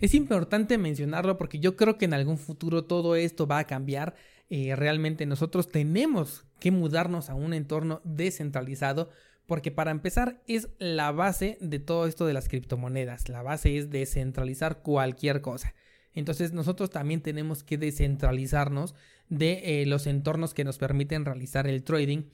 Es 0.00 0.12
importante 0.12 0.76
mencionarlo 0.76 1.36
porque 1.38 1.60
yo 1.60 1.76
creo 1.76 1.98
que 1.98 2.06
en 2.06 2.14
algún 2.14 2.38
futuro 2.38 2.84
todo 2.86 3.14
esto 3.14 3.46
va 3.46 3.60
a 3.60 3.66
cambiar. 3.68 4.16
Eh, 4.50 4.74
realmente 4.74 5.24
nosotros 5.24 5.68
tenemos 5.68 6.46
que 6.58 6.72
mudarnos 6.72 7.30
a 7.30 7.36
un 7.36 7.54
entorno 7.54 8.00
descentralizado 8.02 9.10
porque 9.46 9.70
para 9.70 9.90
empezar 9.90 10.42
es 10.46 10.68
la 10.78 11.12
base 11.12 11.58
de 11.60 11.78
todo 11.78 12.06
esto 12.06 12.26
de 12.26 12.32
las 12.32 12.48
criptomonedas. 12.48 13.28
La 13.28 13.42
base 13.42 13.76
es 13.76 13.90
descentralizar 13.90 14.82
cualquier 14.82 15.40
cosa. 15.40 15.74
Entonces 16.14 16.52
nosotros 16.52 16.90
también 16.90 17.22
tenemos 17.22 17.62
que 17.62 17.78
descentralizarnos 17.78 18.94
de 19.28 19.82
eh, 19.82 19.86
los 19.86 20.06
entornos 20.06 20.54
que 20.54 20.64
nos 20.64 20.78
permiten 20.78 21.24
realizar 21.24 21.66
el 21.66 21.82
trading 21.82 22.24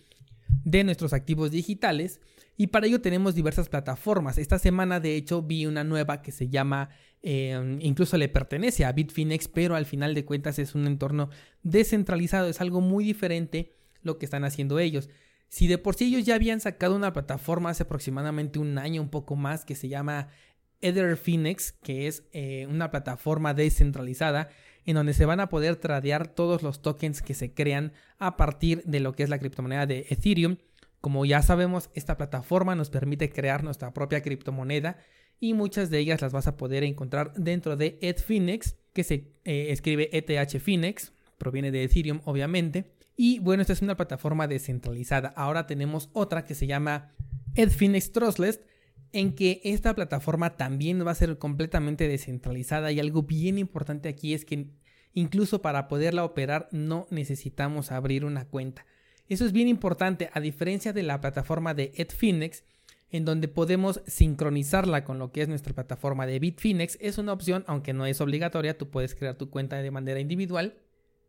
de 0.65 0.85
nuestros 0.85 1.13
activos 1.13 1.51
digitales 1.51 2.21
y 2.57 2.69
para 2.69 2.87
ello 2.87 3.01
tenemos 3.01 3.35
diversas 3.35 3.69
plataformas. 3.69 4.39
Esta 4.39 4.59
semana 4.59 4.99
de 4.99 5.15
hecho 5.15 5.43
vi 5.43 5.67
una 5.67 5.85
nueva 5.85 6.23
que 6.23 6.33
se 6.33 6.49
llama 6.49 6.91
Em, 7.21 7.81
incluso 7.83 8.17
le 8.17 8.29
pertenece 8.29 8.85
a 8.85 8.93
Bitfinex, 8.93 9.49
pero 9.49 9.75
al 9.75 9.87
final 9.87 10.15
de 10.15 10.25
cuentas 10.25 10.59
es 10.59 10.75
un 10.75 10.87
entorno 10.87 11.31
descentralizado, 11.63 12.49
es 12.49 12.61
algo 12.61 12.81
muy 12.81 13.05
diferente 13.05 13.75
lo 14.03 14.19
que 14.19 14.25
están 14.25 14.45
haciendo 14.45 14.79
ellos. 14.79 15.09
Si 15.49 15.67
de 15.67 15.79
por 15.79 15.95
sí 15.95 16.07
ellos 16.07 16.27
ya 16.27 16.35
habían 16.35 16.61
sacado 16.61 16.95
una 16.95 17.13
plataforma 17.13 17.71
hace 17.71 17.85
aproximadamente 17.85 18.59
un 18.59 18.79
año, 18.79 19.01
un 19.01 19.09
poco 19.09 19.37
más, 19.37 19.65
que 19.65 19.75
se 19.75 19.89
llama 19.89 20.29
Etherfinex, 20.81 21.73
que 21.73 22.07
es 22.07 22.25
eh, 22.33 22.67
una 22.69 22.91
plataforma 22.91 23.55
descentralizada 23.55 24.49
en 24.85 24.95
donde 24.95 25.13
se 25.13 25.27
van 25.27 25.41
a 25.41 25.49
poder 25.49 25.77
tradear 25.77 26.29
todos 26.29 26.63
los 26.63 26.81
tokens 26.81 27.21
que 27.21 27.35
se 27.35 27.53
crean 27.53 27.93
a 28.19 28.37
partir 28.37 28.83
de 28.85 29.01
lo 29.01 29.13
que 29.13 29.23
es 29.23 29.29
la 29.29 29.39
criptomoneda 29.39 29.87
de 29.87 30.07
Ethereum. 30.09 30.57
Como 31.01 31.25
ya 31.25 31.43
sabemos, 31.43 31.91
esta 31.95 32.17
plataforma 32.17 32.75
nos 32.75 32.91
permite 32.91 33.31
crear 33.31 33.63
nuestra 33.63 33.93
propia 33.93 34.23
criptomoneda 34.23 34.97
y 35.41 35.55
muchas 35.55 35.91
de 35.91 35.99
ellas 35.99 36.23
las 36.23 36.33
vas 36.33 36.47
a 36.47 36.57
poder 36.57 36.85
encontrar 36.85 37.33
dentro 37.35 37.77
de 37.77 37.99
Edfinex, 38.01 38.77
que 38.93 39.05
se 39.05 39.33
eh, 39.45 39.67
escribe 39.71 40.09
ETHFinex, 40.13 41.13
proviene 41.37 41.71
de 41.71 41.85
Ethereum 41.85 42.21
obviamente. 42.25 42.98
Y 43.21 43.41
bueno, 43.41 43.63
esta 43.63 43.73
es 43.73 43.83
una 43.83 43.97
plataforma 43.97 44.47
descentralizada. 44.47 45.31
Ahora 45.35 45.67
tenemos 45.67 46.09
otra 46.13 46.45
que 46.45 46.55
se 46.55 46.69
llama 46.69 47.11
Edfinex 47.57 48.13
Trustless, 48.13 48.61
en 49.11 49.35
que 49.35 49.61
esta 49.65 49.93
plataforma 49.93 50.57
también 50.57 51.05
va 51.05 51.11
a 51.11 51.17
ser 51.17 51.37
completamente 51.37 52.07
descentralizada 52.07 52.93
y 52.93 53.01
algo 53.01 53.25
bien 53.25 53.59
importante 53.59 54.09
aquí 54.09 54.35
es 54.35 54.45
que 54.45 54.69
incluso 55.15 55.61
para 55.63 55.89
poderla 55.89 56.25
operar 56.25 56.69
no 56.71 57.09
necesitamos 57.11 57.91
abrir 57.91 58.25
una 58.25 58.45
cuenta. 58.45 58.87
Eso 59.29 59.45
es 59.45 59.51
bien 59.51 59.67
importante, 59.67 60.31
a 60.33 60.39
diferencia 60.39 60.93
de 60.93 61.03
la 61.03 61.21
plataforma 61.21 61.75
de 61.75 61.91
Edfinex, 61.97 62.63
en 63.11 63.25
donde 63.25 63.49
podemos 63.49 64.01
sincronizarla 64.07 65.03
con 65.03 65.19
lo 65.19 65.33
que 65.33 65.43
es 65.43 65.49
nuestra 65.49 65.75
plataforma 65.75 66.25
de 66.25 66.39
Bitfinex. 66.39 66.97
Es 67.01 67.19
una 67.19 67.33
opción, 67.33 67.65
aunque 67.67 67.95
no 67.95 68.07
es 68.07 68.21
obligatoria, 68.21 68.79
tú 68.79 68.91
puedes 68.91 69.17
crear 69.17 69.35
tu 69.35 69.51
cuenta 69.51 69.83
de 69.83 69.91
manera 69.91 70.21
individual. 70.21 70.77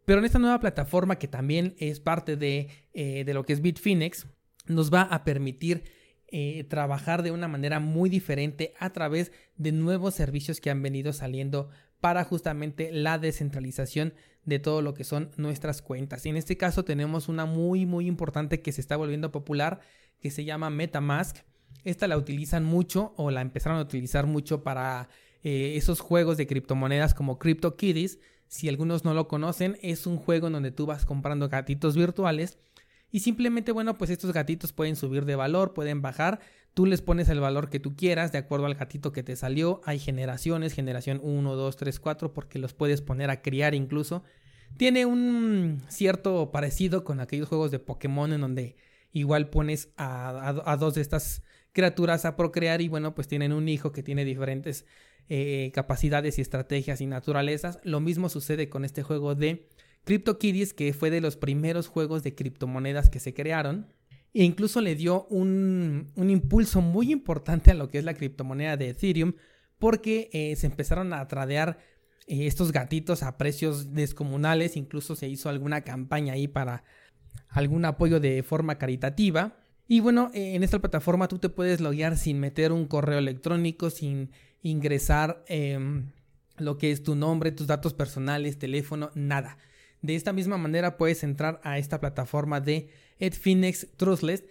Pero 0.10 0.22
en 0.22 0.26
esta 0.26 0.40
nueva 0.40 0.60
plataforma, 0.60 1.20
que 1.20 1.28
también 1.28 1.76
es 1.78 2.00
parte 2.00 2.36
de, 2.36 2.70
eh, 2.96 3.24
lo 3.32 3.46
que 3.46 3.54
es 3.54 3.62
Bitfinex, 3.62 4.26
nos 4.66 4.92
va 4.92 5.04
a 5.04 5.24
permitir 5.24 5.84
eh, 6.30 6.64
trabajar 6.64 7.22
de 7.22 7.30
una 7.30 7.48
manera 7.48 7.80
muy 7.80 8.10
diferente 8.10 8.74
a 8.80 8.90
través 8.90 9.32
de 9.56 9.72
nuevos 9.72 10.16
servicios 10.16 10.62
que 10.62 10.72
han 10.72 10.82
venido 10.82 11.14
saliendo 11.14 11.70
para 12.00 12.24
justamente 12.24 12.92
la 12.92 13.20
descentralización 13.20 14.16
de 14.46 14.58
todo 14.58 14.82
lo 14.82 14.96
que 14.96 15.04
son 15.04 15.30
nuestras 15.38 15.84
cuentas. 15.84 16.26
Y 16.26 16.30
en 16.30 16.38
este 16.38 16.58
caso 16.58 16.84
tenemos 16.84 17.30
una 17.30 17.46
muy 17.46 17.86
muy 17.86 18.08
importante 18.08 18.64
que 18.64 18.72
se 18.72 18.82
está 18.82 18.98
volviendo 18.98 19.32
popular 19.32 19.80
que 20.20 20.32
se 20.32 20.44
llama 20.44 20.72
MetaMask 20.72 21.38
esta 21.84 22.08
la 22.08 22.18
utilizan 22.18 22.64
mucho 22.64 23.14
o 23.16 23.30
la 23.30 23.42
empezaron 23.42 23.78
a 23.78 23.84
utilizar 23.84 24.26
mucho 24.26 24.64
para 24.64 25.08
eh, 25.44 25.74
esos 25.76 26.00
juegos 26.00 26.38
de 26.38 26.48
criptomonedas 26.48 27.14
como 27.14 27.40
CryptoKitties. 27.40 28.20
Si 28.50 28.68
algunos 28.68 29.06
no 29.06 29.14
lo 29.14 29.30
conocen, 29.30 29.78
es 29.82 30.06
un 30.06 30.18
juego 30.18 30.48
en 30.48 30.54
donde 30.54 30.72
tú 30.72 30.86
vas 30.86 31.06
comprando 31.06 31.48
gatitos 31.48 31.96
virtuales 31.96 32.58
y 33.12 33.22
simplemente, 33.22 33.72
bueno, 33.72 33.98
pues 33.98 34.10
estos 34.10 34.34
gatitos 34.34 34.74
pueden 34.74 34.96
subir 34.96 35.26
de 35.26 35.36
valor, 35.36 35.74
pueden 35.74 36.02
bajar. 36.02 36.40
Tú 36.74 36.86
les 36.86 37.02
pones 37.02 37.28
el 37.30 37.40
valor 37.40 37.70
que 37.70 37.80
tú 37.80 37.96
quieras 37.96 38.32
de 38.32 38.38
acuerdo 38.38 38.68
al 38.68 38.76
gatito 38.76 39.12
que 39.12 39.24
te 39.24 39.36
salió. 39.36 39.82
Hay 39.86 40.00
generaciones, 40.00 40.74
generación 40.74 41.20
1, 41.24 41.56
2, 41.56 41.76
3, 41.76 42.00
4, 42.00 42.34
porque 42.34 42.60
los 42.60 42.74
puedes 42.74 43.02
poner 43.02 43.30
a 43.30 43.42
criar 43.42 43.74
incluso. 43.74 44.24
Tiene 44.78 45.06
un 45.06 45.82
cierto 45.88 46.52
parecido 46.52 47.04
con 47.04 47.20
aquellos 47.20 47.50
juegos 47.50 47.72
de 47.72 47.80
Pokémon 47.80 48.32
en 48.34 48.42
donde 48.42 48.76
igual 49.12 49.50
pones 49.50 49.90
a, 49.98 50.78
dos 50.80 50.94
de 50.94 51.02
estas 51.02 51.42
criaturas 51.72 52.26
a 52.26 52.36
procrear 52.36 52.82
y 52.82 52.88
bueno, 52.88 53.16
pues 53.16 53.28
tienen 53.28 53.54
un 53.54 53.68
hijo 53.68 53.92
que 53.92 54.04
tiene 54.04 54.26
diferentes 54.26 54.86
eh, 55.32 55.72
capacidades 55.76 56.40
y 56.40 56.42
estrategias 56.42 57.02
y 57.02 57.06
naturalezas. 57.06 57.80
Lo 57.84 58.00
mismo 58.00 58.30
sucede 58.30 58.68
con 58.68 58.84
este 58.84 59.04
juego 59.04 59.36
de 59.36 59.70
CryptoKitties, 60.06 60.74
que 60.74 60.92
fue 60.92 61.12
de 61.12 61.22
los 61.22 61.38
primeros 61.38 61.88
juegos 61.88 62.24
de 62.24 62.34
criptomonedas 62.34 63.12
que 63.12 63.20
se 63.20 63.36
crearon. 63.36 63.94
E 64.34 64.44
incluso 64.44 64.82
le 64.82 64.96
dio 64.96 65.28
un, 65.28 66.12
impulso 66.16 66.82
muy 66.82 67.12
importante 67.12 67.70
a 67.70 67.76
lo 67.76 67.90
que 67.90 68.00
es 68.00 68.06
la 68.06 68.16
criptomoneda 68.16 68.76
de 68.76 68.90
Ethereum, 68.90 69.34
porque 69.78 70.32
eh, 70.34 70.56
se 70.56 70.66
empezaron 70.66 71.14
a 71.14 71.28
tradear 71.28 71.78
eh, 72.26 72.48
estos 72.48 72.72
gatitos 72.72 73.22
a 73.22 73.38
precios 73.38 73.94
descomunales, 73.94 74.78
incluso 74.78 75.16
se 75.16 75.28
hizo 75.28 75.48
alguna 75.48 75.82
campaña 75.82 76.34
ahí 76.34 76.48
para 76.48 76.84
algún 77.50 77.86
apoyo 77.86 78.20
de 78.20 78.42
forma 78.42 78.80
caritativa. 78.80 79.58
Y 79.88 80.00
bueno, 80.00 80.32
en 80.34 80.64
esta 80.64 80.80
plataforma 80.80 81.28
tú 81.28 81.38
te 81.38 81.50
puedes 81.50 81.82
loguear 81.82 82.18
sin 82.18 82.40
meter 82.40 82.72
un 82.72 82.86
correo 82.86 83.20
electrónico, 83.20 83.92
sin 83.92 84.32
ingresar 84.62 85.44
em, 85.48 86.12
lo 86.58 86.78
que 86.78 86.92
es 86.92 87.04
tu 87.04 87.16
nombre, 87.16 87.52
tus 87.52 87.68
datos 87.68 87.94
personales, 87.94 88.60
teléfono, 88.60 89.12
nada. 89.16 89.58
De 90.02 90.16
esta 90.16 90.34
misma 90.34 90.58
manera 90.58 90.98
puedes 90.98 91.24
entrar 91.24 91.60
a 91.64 91.78
esta 91.78 92.00
plataforma 92.00 92.62
de 92.62 92.90
Edfinex 93.20 93.88
Trustless, 93.98 94.44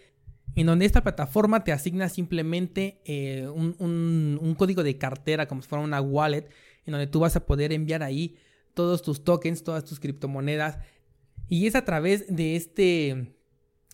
en 0.54 0.66
donde 0.66 0.84
esta 0.84 1.02
plataforma 1.02 1.64
te 1.64 1.72
asigna 1.72 2.08
simplemente 2.08 3.00
eh, 3.04 3.48
un, 3.48 4.54
código 4.58 4.82
de 4.82 4.98
cartera 4.98 5.46
como 5.46 5.62
si 5.62 5.68
fuera 5.68 5.84
una 5.84 6.00
wallet, 6.00 6.48
en 6.84 6.92
donde 6.92 7.06
tú 7.06 7.20
vas 7.20 7.36
a 7.36 7.46
poder 7.46 7.72
enviar 7.72 8.02
ahí 8.02 8.36
todos 8.74 9.02
tus 9.02 9.24
tokens, 9.24 9.62
todas 9.62 9.84
tus 9.84 10.00
criptomonedas. 10.00 10.78
Y 11.48 11.66
es 11.66 11.74
a 11.74 11.84
través 11.84 12.24
de 12.34 12.56
este 12.56 13.34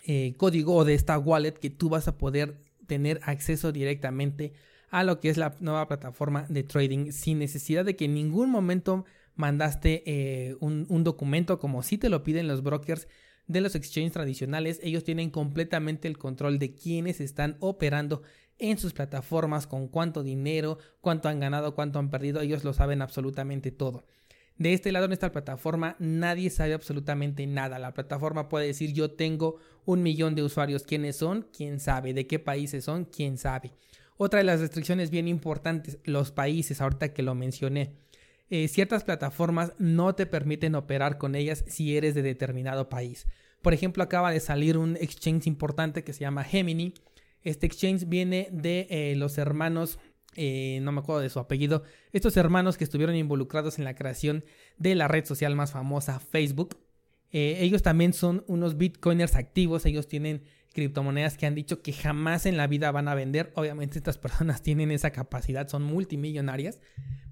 eh, 0.07 0.35
código 0.37 0.74
o 0.74 0.85
de 0.85 0.94
esta 0.94 1.18
wallet 1.18 1.53
que 1.53 1.70
tú 1.70 1.88
vas 1.88 2.09
a 2.09 2.18
poder 2.18 2.59
tener 2.87 3.20
acceso 3.22 3.72
directamente 3.72 4.53
a 4.95 5.03
lo 5.03 5.19
que 5.19 5.29
es 5.29 5.37
la 5.37 5.57
nueva 5.59 5.89
plataforma 5.89 6.47
de 6.49 6.63
trading 6.63 7.11
sin 7.11 7.41
necesidad 7.41 7.85
de 7.85 7.97
que 7.97 8.05
en 8.05 8.15
ningún 8.15 8.49
momento 8.49 9.05
mandaste 9.35 10.05
eh, 10.07 10.57
un, 10.61 10.87
un, 10.89 11.03
documento 11.03 11.59
como 11.59 11.83
si 11.83 11.99
te 11.99 12.09
lo 12.09 12.23
piden 12.23 12.47
los 12.47 12.63
brokers 12.63 13.09
de 13.49 13.61
los 13.61 13.75
exchanges 13.75 14.13
tradicionales. 14.13 14.79
Ellos 14.85 15.03
tienen 15.03 15.31
completamente 15.31 16.07
el 16.07 16.17
control 16.17 16.61
de 16.61 16.77
quiénes 16.77 17.21
están 17.21 17.57
operando 17.59 18.23
en 18.61 18.79
sus 18.79 18.93
plataformas, 18.93 19.67
con 19.67 19.89
cuánto 19.89 20.23
dinero, 20.23 20.79
cuánto 21.01 21.29
han 21.29 21.41
ganado, 21.41 21.75
cuánto 21.75 21.99
han 21.99 22.09
perdido. 22.09 22.41
Ellos 22.41 22.63
lo 22.63 22.73
saben 22.73 23.03
absolutamente 23.03 23.73
todo. 23.73 24.05
De 24.59 24.75
este 24.75 24.93
lado 24.93 25.07
en 25.07 25.13
esta 25.13 25.33
plataforma 25.33 25.97
nadie 25.99 26.51
sabe 26.51 26.73
absolutamente 26.73 27.45
nada. 27.49 27.81
La 27.81 27.95
plataforma 27.95 28.49
puede 28.49 28.69
decir 28.69 28.93
yo 28.93 29.11
tengo 29.11 29.57
un 29.85 30.05
millón 30.05 30.37
de 30.37 30.45
usuarios. 30.45 30.85
¿Quiénes 30.85 31.17
son? 31.17 31.49
¿Quién 31.53 31.81
sabe? 31.81 32.15
¿De 32.15 32.29
qué 32.29 32.39
países 32.39 32.85
son? 32.85 33.07
¿Quién 33.07 33.39
sabe? 33.39 33.73
Otra 34.16 34.38
de 34.38 34.44
las 34.44 34.61
restricciones 34.61 35.11
bien 35.11 35.27
importantes, 35.27 35.98
los 36.05 36.31
países, 36.31 36.81
ahorita 36.81 37.12
que 37.12 37.22
lo 37.22 37.35
mencioné. 37.35 37.96
Eh, 38.50 38.68
ciertas 38.68 39.03
plataformas 39.03 39.72
no 39.79 40.14
te 40.14 40.27
permiten 40.27 40.74
operar 40.74 41.18
con 41.18 41.35
ellas 41.35 41.64
si 41.66 41.96
eres 41.96 42.14
de 42.14 42.22
determinado 42.22 42.88
país. 42.88 43.27
Por 43.62 43.74
ejemplo, 43.74 44.03
acaba 44.05 44.31
de 44.31 44.40
salir 44.40 44.79
un 44.79 44.96
exchange 44.96 45.46
importante 45.46 46.05
que 46.05 46.12
se 46.12 46.20
llama 46.20 46.44
Gemini. 46.44 46.94
Este 47.42 47.66
exchange 47.66 48.07
viene 48.07 48.48
de 48.53 48.87
eh, 48.90 49.14
los 49.16 49.38
hermanos, 49.38 49.98
eh, 50.37 50.79
no 50.83 50.92
me 50.92 51.00
acuerdo 51.00 51.22
de 51.22 51.31
su 51.31 51.40
apellido, 51.40 51.83
estos 52.12 52.37
hermanos 52.37 52.77
que 52.77 52.85
estuvieron 52.85 53.16
involucrados 53.16 53.79
en 53.79 53.85
la 53.85 53.96
creación 53.96 54.44
de 54.77 54.94
la 54.94 55.09
red 55.09 55.24
social 55.24 55.57
más 55.57 55.72
famosa, 55.72 56.20
Facebook. 56.20 56.77
ellos 57.33 57.83
también 57.83 58.12
son 58.12 58.44
unos 58.46 58.77
bitcoiners 58.77 59.35
activos, 59.35 59.87
ellos 59.87 60.07
tienen 60.07 60.44
criptomonedas 60.75 61.39
que 61.39 61.47
han 61.47 61.55
dicho 61.55 61.81
que 61.81 61.95
jamás 61.95 62.45
en 62.45 62.59
la 62.59 62.67
vida 62.67 62.91
van 62.91 63.09
a 63.09 63.15
vender. 63.15 63.53
Obviamente 63.55 63.97
estas 63.97 64.19
personas 64.19 64.63
tienen 64.63 64.91
esa 64.91 65.11
capacidad, 65.11 65.69
son 65.69 65.85
multimillonarias, 65.85 66.81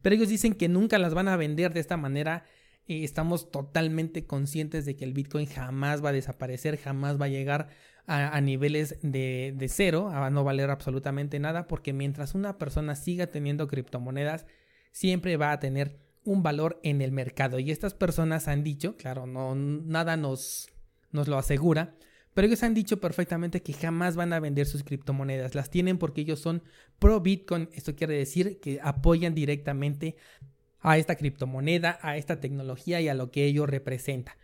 pero 0.00 0.14
ellos 0.14 0.31
dicen 0.31 0.55
que 0.55 0.68
nunca 0.68 0.98
las 0.98 1.12
van 1.12 1.28
a 1.28 1.37
vender 1.37 1.74
de 1.74 1.81
esta 1.81 1.98
manera. 1.98 2.44
y 2.87 3.05
estamos 3.05 3.50
totalmente 3.50 4.26
conscientes 4.26 4.87
de 4.87 4.96
que 4.96 5.05
el 5.05 5.12
Bitcoin 5.12 5.46
jamás 5.46 6.02
va 6.02 6.09
a 6.09 6.12
desaparecer, 6.12 6.78
jamás 6.78 7.20
va 7.20 7.26
a 7.26 7.28
llegar 7.28 7.68
a, 8.07 8.40
niveles 8.40 8.98
de, 9.02 9.55
de, 9.57 9.68
cero, 9.68 10.09
a 10.09 10.28
no 10.31 10.42
valer 10.42 10.70
absolutamente 10.70 11.38
nada, 11.38 11.68
porque 11.68 11.92
mientras 11.92 12.35
una 12.35 12.59
persona 12.59 12.96
siga 12.96 13.28
teniendo 13.28 13.68
criptomonedas, 13.68 14.44
siempre 14.90 15.37
va 15.37 15.52
a 15.52 15.61
tener 15.61 16.00
un 16.24 16.42
valor 16.42 16.81
en 16.83 17.00
el 17.00 17.12
mercado. 17.12 17.59
Y 17.59 17.70
estas 17.70 17.94
personas 17.94 18.48
han 18.48 18.64
dicho, 18.64 18.96
claro, 18.96 19.26
no, 19.26 19.55
nada 19.55 20.16
nos, 20.16 20.68
nos 21.12 21.28
lo 21.28 21.38
asegura, 21.38 21.94
pero 22.34 22.46
ellos 22.46 22.62
han 22.62 22.74
dicho 22.74 22.98
perfectamente 23.00 23.62
que 23.62 23.72
jamás 23.72 24.16
van 24.16 24.32
a 24.32 24.40
vender 24.40 24.66
sus 24.66 24.84
criptomonedas. 24.84 25.54
Las 25.54 25.70
tienen 25.70 25.98
porque 25.98 26.22
ellos 26.22 26.40
son 26.40 26.62
pro 26.98 27.20
Bitcoin. 27.20 27.68
Esto 27.72 27.94
quiere 27.94 28.16
decir 28.16 28.58
que 28.60 28.80
apoyan 28.82 29.34
directamente 29.34 30.16
a 30.80 30.98
esta 30.98 31.16
criptomoneda, 31.16 31.98
a 32.02 32.16
esta 32.16 32.40
tecnología 32.40 33.00
y 33.00 33.08
a 33.08 33.14
lo 33.14 33.30
que 33.30 33.44
ello 33.44 33.66
representa. 33.66 34.36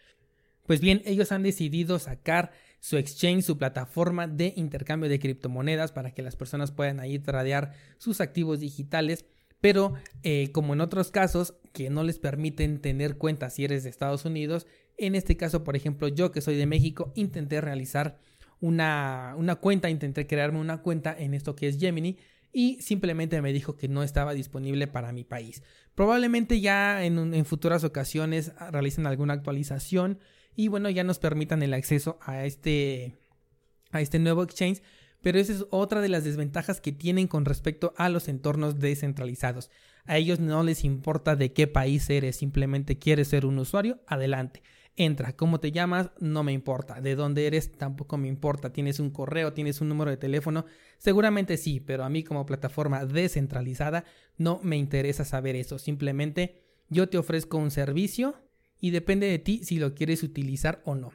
Pues 0.67 0.81
bien, 0.81 1.01
ellos 1.07 1.33
han 1.33 1.43
decidido 1.43 1.99
sacar 1.99 2.53
su 2.81 2.99
exchange, 2.99 3.43
su 3.43 3.57
plataforma 3.57 4.29
de 4.29 4.53
intercambio 4.55 5.09
de 5.09 5.19
criptomonedas 5.19 5.93
para 5.93 6.13
que 6.13 6.23
las 6.23 6.37
personas 6.37 6.73
puedan 6.73 7.01
ahí 7.01 7.19
tradear 7.19 7.73
sus 7.97 8.21
activos 8.21 8.61
digitales. 8.61 9.25
Pero 9.61 9.95
eh, 10.23 10.53
como 10.53 10.75
en 10.75 10.83
otros 10.83 11.11
casos 11.11 11.55
que 11.73 11.91
no 11.91 12.05
les 12.05 12.19
permiten 12.19 12.81
tener 12.81 13.17
cuenta 13.17 13.51
si 13.51 13.65
eres 13.65 13.83
de 13.83 13.91
Estados 13.91 14.27
Unidos, 14.27 14.67
en 14.99 15.15
este 15.15 15.37
caso, 15.37 15.65
por 15.65 15.77
ejemplo, 15.77 16.09
yo 16.09 16.33
que 16.33 16.41
soy 16.41 16.57
de 16.57 16.67
México, 16.67 17.13
intenté 17.15 17.61
realizar 17.61 18.19
una, 18.61 19.35
cuenta, 19.61 19.89
intenté 19.89 20.27
crearme 20.27 20.59
una 20.59 20.83
cuenta 20.83 21.15
en 21.17 21.35
esto 21.35 21.55
que 21.55 21.69
es 21.69 21.79
Gemini 21.79 22.19
y 22.53 22.81
simplemente 22.83 23.41
me 23.41 23.53
dijo 23.53 23.77
que 23.77 23.89
no 23.89 24.03
estaba 24.03 24.35
disponible 24.35 24.89
para 24.89 25.13
mi 25.13 25.23
país. 25.23 25.63
Probablemente 25.95 26.61
ya 26.61 27.05
en, 27.05 27.35
en, 27.35 27.45
futuras 27.45 27.85
ocasiones 27.85 28.53
realicen 28.71 29.07
alguna 29.07 29.35
actualización 29.35 30.19
y 30.57 30.69
bueno, 30.69 30.91
ya 30.91 31.05
nos 31.05 31.21
permitan 31.21 31.63
el 31.63 31.75
acceso 31.75 32.19
a 32.21 32.45
este, 32.45 33.17
a 33.93 34.01
este 34.01 34.19
nuevo 34.19 34.43
exchange. 34.43 34.83
Pero 35.21 35.41
esa 35.41 35.53
es 35.53 35.67
otra 35.71 36.01
de 36.01 36.09
las 36.09 36.23
desventajas 36.23 36.81
que 36.81 36.93
tienen 36.93 37.27
con 37.27 37.45
respecto 37.45 37.93
a 37.97 38.09
los 38.09 38.29
entornos 38.29 38.79
descentralizados. 38.79 39.69
A 40.05 40.17
ellos 40.17 40.39
no 40.39 40.63
les 40.63 40.85
importa 40.85 41.35
de 41.35 41.53
qué 41.53 41.67
país 41.67 42.09
eres, 42.09 42.37
simplemente 42.37 42.99
quieres 42.99 43.29
ser 43.29 43.45
un 43.45 43.59
usuario, 43.59 44.01
adelante 44.07 44.63
entra. 44.99 45.35
¿Cómo 45.35 45.61
te 45.61 45.73
llamas? 45.73 46.11
No 46.21 46.43
me 46.43 46.53
importa. 46.53 47.01
¿De 47.01 47.15
dónde 47.15 47.47
eres? 47.47 47.73
Tampoco 47.73 48.19
me 48.19 48.29
importa. 48.29 48.73
¿Tienes 48.73 49.01
un 49.01 49.11
correo? 49.11 49.53
¿Tienes 49.53 49.81
un 49.81 49.89
número 49.89 50.11
de 50.11 50.17
teléfono? 50.17 50.67
Seguramente 50.99 51.57
sí, 51.57 51.81
pero 51.81 52.05
a 52.05 52.09
mí 52.09 52.25
como 52.25 52.45
plataforma 52.45 53.07
descentralizada 53.07 54.05
no 54.37 54.61
me 54.63 54.77
interesa 54.77 55.25
saber 55.25 55.57
eso. 55.57 55.79
Simplemente 55.79 56.63
yo 56.91 57.09
te 57.09 57.19
ofrezco 57.19 57.59
un 57.59 57.71
servicio 57.71 58.35
y 58.81 58.91
depende 58.91 59.27
de 59.27 59.39
ti 59.39 59.65
si 59.65 59.79
lo 59.79 59.95
quieres 59.95 60.23
utilizar 60.23 60.83
o 60.85 60.95
no. 60.95 61.13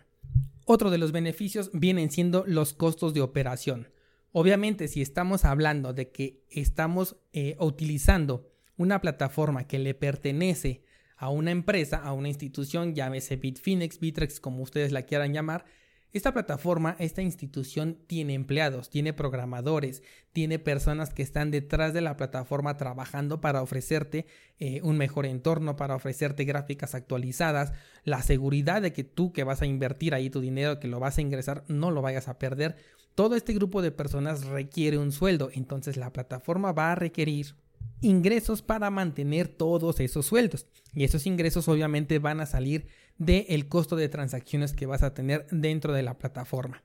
Otro 0.66 0.90
de 0.90 0.98
los 0.98 1.12
beneficios 1.12 1.70
vienen 1.74 2.10
siendo 2.10 2.46
los 2.48 2.74
costos 2.74 3.14
de 3.14 3.22
operación. 3.22 3.90
Obviamente, 4.32 4.88
si 4.88 5.02
estamos 5.02 5.46
hablando 5.46 5.94
de 5.94 6.10
que 6.10 6.44
estamos 6.50 7.18
eh, 7.34 7.56
utilizando 7.60 8.50
una 8.78 9.02
plataforma 9.02 9.68
que 9.68 9.78
le 9.78 9.94
pertenece 9.94 10.84
a 11.24 11.30
una 11.30 11.52
empresa, 11.52 11.98
a 12.04 12.12
una 12.12 12.28
institución, 12.28 12.96
llámese 12.96 13.38
Bitfinex, 13.38 13.98
Bitrex, 13.98 14.42
como 14.42 14.62
ustedes 14.62 14.92
la 14.92 15.04
quieran 15.04 15.32
llamar, 15.32 15.64
esta 16.12 16.34
plataforma, 16.34 16.98
esta 17.00 17.22
institución 17.22 17.98
tiene 18.08 18.34
empleados, 18.34 18.90
tiene 18.90 19.14
programadores, 19.14 20.04
tiene 20.34 20.60
personas 20.60 21.14
que 21.14 21.24
están 21.24 21.50
detrás 21.50 21.94
de 21.94 22.02
la 22.02 22.18
plataforma 22.18 22.76
trabajando 22.76 23.40
para 23.40 23.62
ofrecerte 23.62 24.26
eh, 24.60 24.82
un 24.84 24.98
mejor 24.98 25.26
entorno, 25.26 25.78
para 25.78 25.96
ofrecerte 25.96 26.44
gráficas 26.44 26.94
actualizadas, 26.94 27.72
la 28.04 28.22
seguridad 28.22 28.82
de 28.82 28.92
que 28.92 29.06
tú 29.06 29.32
que 29.32 29.46
vas 29.46 29.62
a 29.62 29.66
invertir 29.66 30.14
ahí 30.14 30.30
tu 30.30 30.42
dinero, 30.42 30.82
que 30.82 30.90
lo 30.90 31.00
vas 31.00 31.20
a 31.20 31.22
ingresar, 31.22 31.64
no 31.70 31.90
lo 31.90 32.02
vayas 32.02 32.28
a 32.28 32.38
perder. 32.38 32.76
Todo 33.16 33.38
este 33.38 33.54
grupo 33.54 33.82
de 33.82 33.92
personas 33.92 34.46
requiere 34.46 34.98
un 34.98 35.14
sueldo, 35.14 35.52
entonces 35.54 35.96
la 35.96 36.12
plataforma 36.12 36.74
va 36.74 36.92
a 36.92 36.96
requerir 36.96 37.56
ingresos 38.02 38.62
para 38.62 38.90
mantener 38.90 39.48
todos 39.48 40.00
esos 40.00 40.26
sueldos. 40.26 40.68
Y 40.94 41.04
esos 41.04 41.26
ingresos 41.26 41.68
obviamente 41.68 42.20
van 42.20 42.40
a 42.40 42.46
salir 42.46 42.88
del 43.18 43.68
costo 43.68 43.96
de 43.96 44.10
transacciones 44.10 44.74
que 44.74 44.86
vas 44.86 45.04
a 45.04 45.14
tener 45.14 45.48
dentro 45.52 45.94
de 45.94 46.04
la 46.04 46.18
plataforma. 46.18 46.84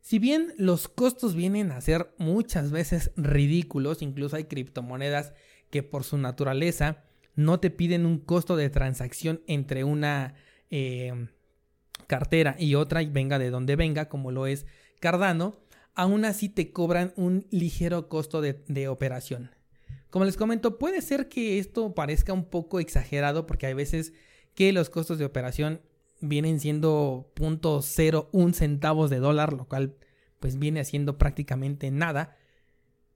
Si 0.00 0.18
bien 0.18 0.54
los 0.56 0.88
costos 0.88 1.34
vienen 1.34 1.70
a 1.70 1.80
ser 1.80 2.14
muchas 2.18 2.70
veces 2.70 3.10
ridículos, 3.16 4.02
incluso 4.02 4.36
hay 4.36 4.44
criptomonedas 4.44 5.32
que 5.70 5.82
por 5.82 6.04
su 6.04 6.18
naturaleza 6.18 7.04
no 7.34 7.60
te 7.60 7.70
piden 7.70 8.06
un 8.06 8.18
costo 8.18 8.56
de 8.56 8.70
transacción 8.70 9.42
entre 9.46 9.84
una 9.84 10.34
eh, 10.70 11.28
cartera 12.06 12.56
y 12.58 12.74
otra 12.74 13.02
y 13.02 13.10
venga 13.10 13.38
de 13.38 13.50
donde 13.50 13.76
venga, 13.76 14.08
como 14.08 14.30
lo 14.32 14.46
es 14.46 14.66
Cardano, 15.00 15.60
aún 15.94 16.24
así 16.24 16.48
te 16.48 16.72
cobran 16.72 17.12
un 17.16 17.46
ligero 17.50 18.08
costo 18.08 18.40
de 18.40 18.88
operación. 18.88 19.50
Como 20.10 20.24
les 20.24 20.36
comento, 20.36 20.78
puede 20.78 21.02
ser 21.02 21.28
que 21.28 21.58
esto 21.58 21.94
parezca 21.94 22.32
un 22.32 22.44
poco 22.44 22.80
exagerado 22.80 23.46
porque 23.46 23.66
hay 23.66 23.74
veces 23.74 24.14
que 24.54 24.72
los 24.72 24.90
costos 24.90 25.18
de 25.18 25.24
operación 25.24 25.82
vienen 26.20 26.60
siendo 26.60 27.30
.01 27.36 28.52
centavos 28.54 29.10
de 29.10 29.18
dólar, 29.18 29.52
lo 29.52 29.66
cual 29.66 29.94
pues 30.40 30.58
viene 30.58 30.80
haciendo 30.80 31.18
prácticamente 31.18 31.90
nada. 31.90 32.36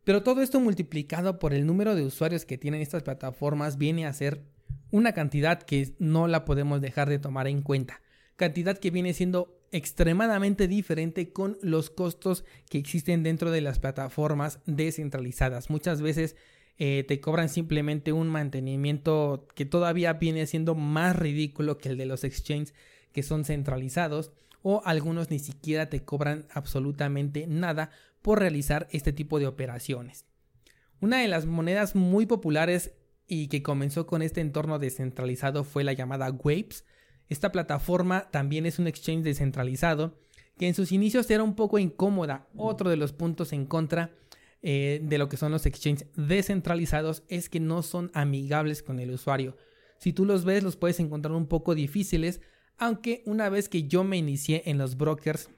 Pero 0.05 0.23
todo 0.23 0.43
esto 0.43 0.61
multiplicado 0.61 1.39
por 1.39 1.55
el 1.55 1.67
número 1.67 1.95
de 1.95 2.05
usuarios 2.05 2.45
que 2.45 2.59
tienen 2.59 2.83
estas 2.83 3.03
plataformas 3.03 3.79
viene 3.79 4.07
a 4.07 4.13
ser 4.13 4.43
una 4.91 5.13
cantidad 5.13 5.63
que 5.63 5.95
no 5.99 6.29
la 6.29 6.45
podemos 6.45 6.81
dejar 6.81 7.09
de 7.09 7.19
tomar 7.19 7.47
en 7.47 7.63
cuenta. 7.63 8.03
Cantidad 8.37 8.77
que 8.79 8.91
viene 8.91 9.15
siendo 9.15 9.63
extremadamente 9.71 10.69
diferente 10.69 11.33
con 11.33 11.59
los 11.63 11.89
costos 11.91 12.45
que 12.69 12.79
existen 12.79 13.23
dentro 13.23 13.51
de 13.51 13.63
las 13.63 13.79
plataformas 13.79 14.61
descentralizadas. 14.67 15.71
Muchas 15.71 16.03
veces 16.03 16.37
eh, 16.79 17.05
te 17.07 17.21
cobran 17.21 17.49
simplemente 17.49 18.13
un 18.13 18.29
mantenimiento 18.29 19.47
que 19.55 19.65
todavía 19.65 20.15
viene 20.15 20.47
siendo 20.47 20.75
más 20.75 21.15
ridículo 21.17 21.79
que 21.79 21.91
el 21.91 21.97
de 21.97 22.07
los 22.07 22.25
exchanges 22.25 22.75
que 23.13 23.23
son 23.23 23.45
centralizados 23.45 24.33
o 24.63 24.83
algunos 24.85 25.31
ni 25.31 25.39
siquiera 25.39 25.89
te 25.91 26.05
cobran 26.05 26.47
absolutamente 26.53 27.47
nada 27.47 27.91
por 28.23 28.39
realizar 28.39 28.89
este 28.91 29.13
tipo 29.13 29.39
de 29.39 29.47
operaciones. 29.47 30.25
Una 31.01 31.21
de 31.21 31.29
las 31.29 31.47
monedas 31.47 31.95
muy 31.95 32.27
populares 32.27 32.95
y 33.27 33.49
que 33.49 33.63
comenzó 33.63 34.07
con 34.07 34.23
este 34.23 34.41
entorno 34.41 34.79
descentralizado 34.79 35.65
fue 35.65 35.85
la 35.85 35.93
llamada 35.93 36.31
Waves. 36.31 36.85
Esta 37.29 37.51
plataforma 37.51 38.31
también 38.31 38.67
es 38.67 38.79
un 38.79 38.87
exchange 38.87 39.25
descentralizado 39.25 40.19
que 40.59 40.69
en 40.69 40.75
sus 40.75 40.93
inicios 40.93 41.31
era 41.31 41.43
un 41.43 41.55
poco 41.55 41.79
incómoda. 41.79 42.47
Otro 42.57 42.91
de 42.91 42.97
los 42.97 43.13
puntos 43.13 43.53
en 43.53 43.67
contra 43.67 44.13
eh, 44.63 45.01
de 45.03 45.19
lo 45.19 45.29
que 45.29 45.37
son 45.37 45.51
los 45.51 45.67
exchanges 45.67 46.07
descentralizados 46.17 47.25
es 47.29 47.49
que 47.49 47.61
no 47.61 47.83
son 47.83 48.11
amigables 48.15 48.83
con 48.83 49.01
el 49.01 49.11
usuario. 49.11 49.57
Si 49.99 50.13
tú 50.13 50.25
los 50.25 50.45
ves 50.45 50.63
los 50.63 50.77
puedes 50.77 51.01
encontrar 51.01 51.35
un 51.35 51.47
poco 51.47 51.75
difíciles, 51.75 52.41
aunque 52.79 53.23
una 53.27 53.49
vez 53.49 53.69
que 53.69 53.85
yo 53.85 54.05
me 54.05 54.17
inicié 54.17 54.63
en 54.67 54.79
los 54.79 54.97
brokers 54.97 55.51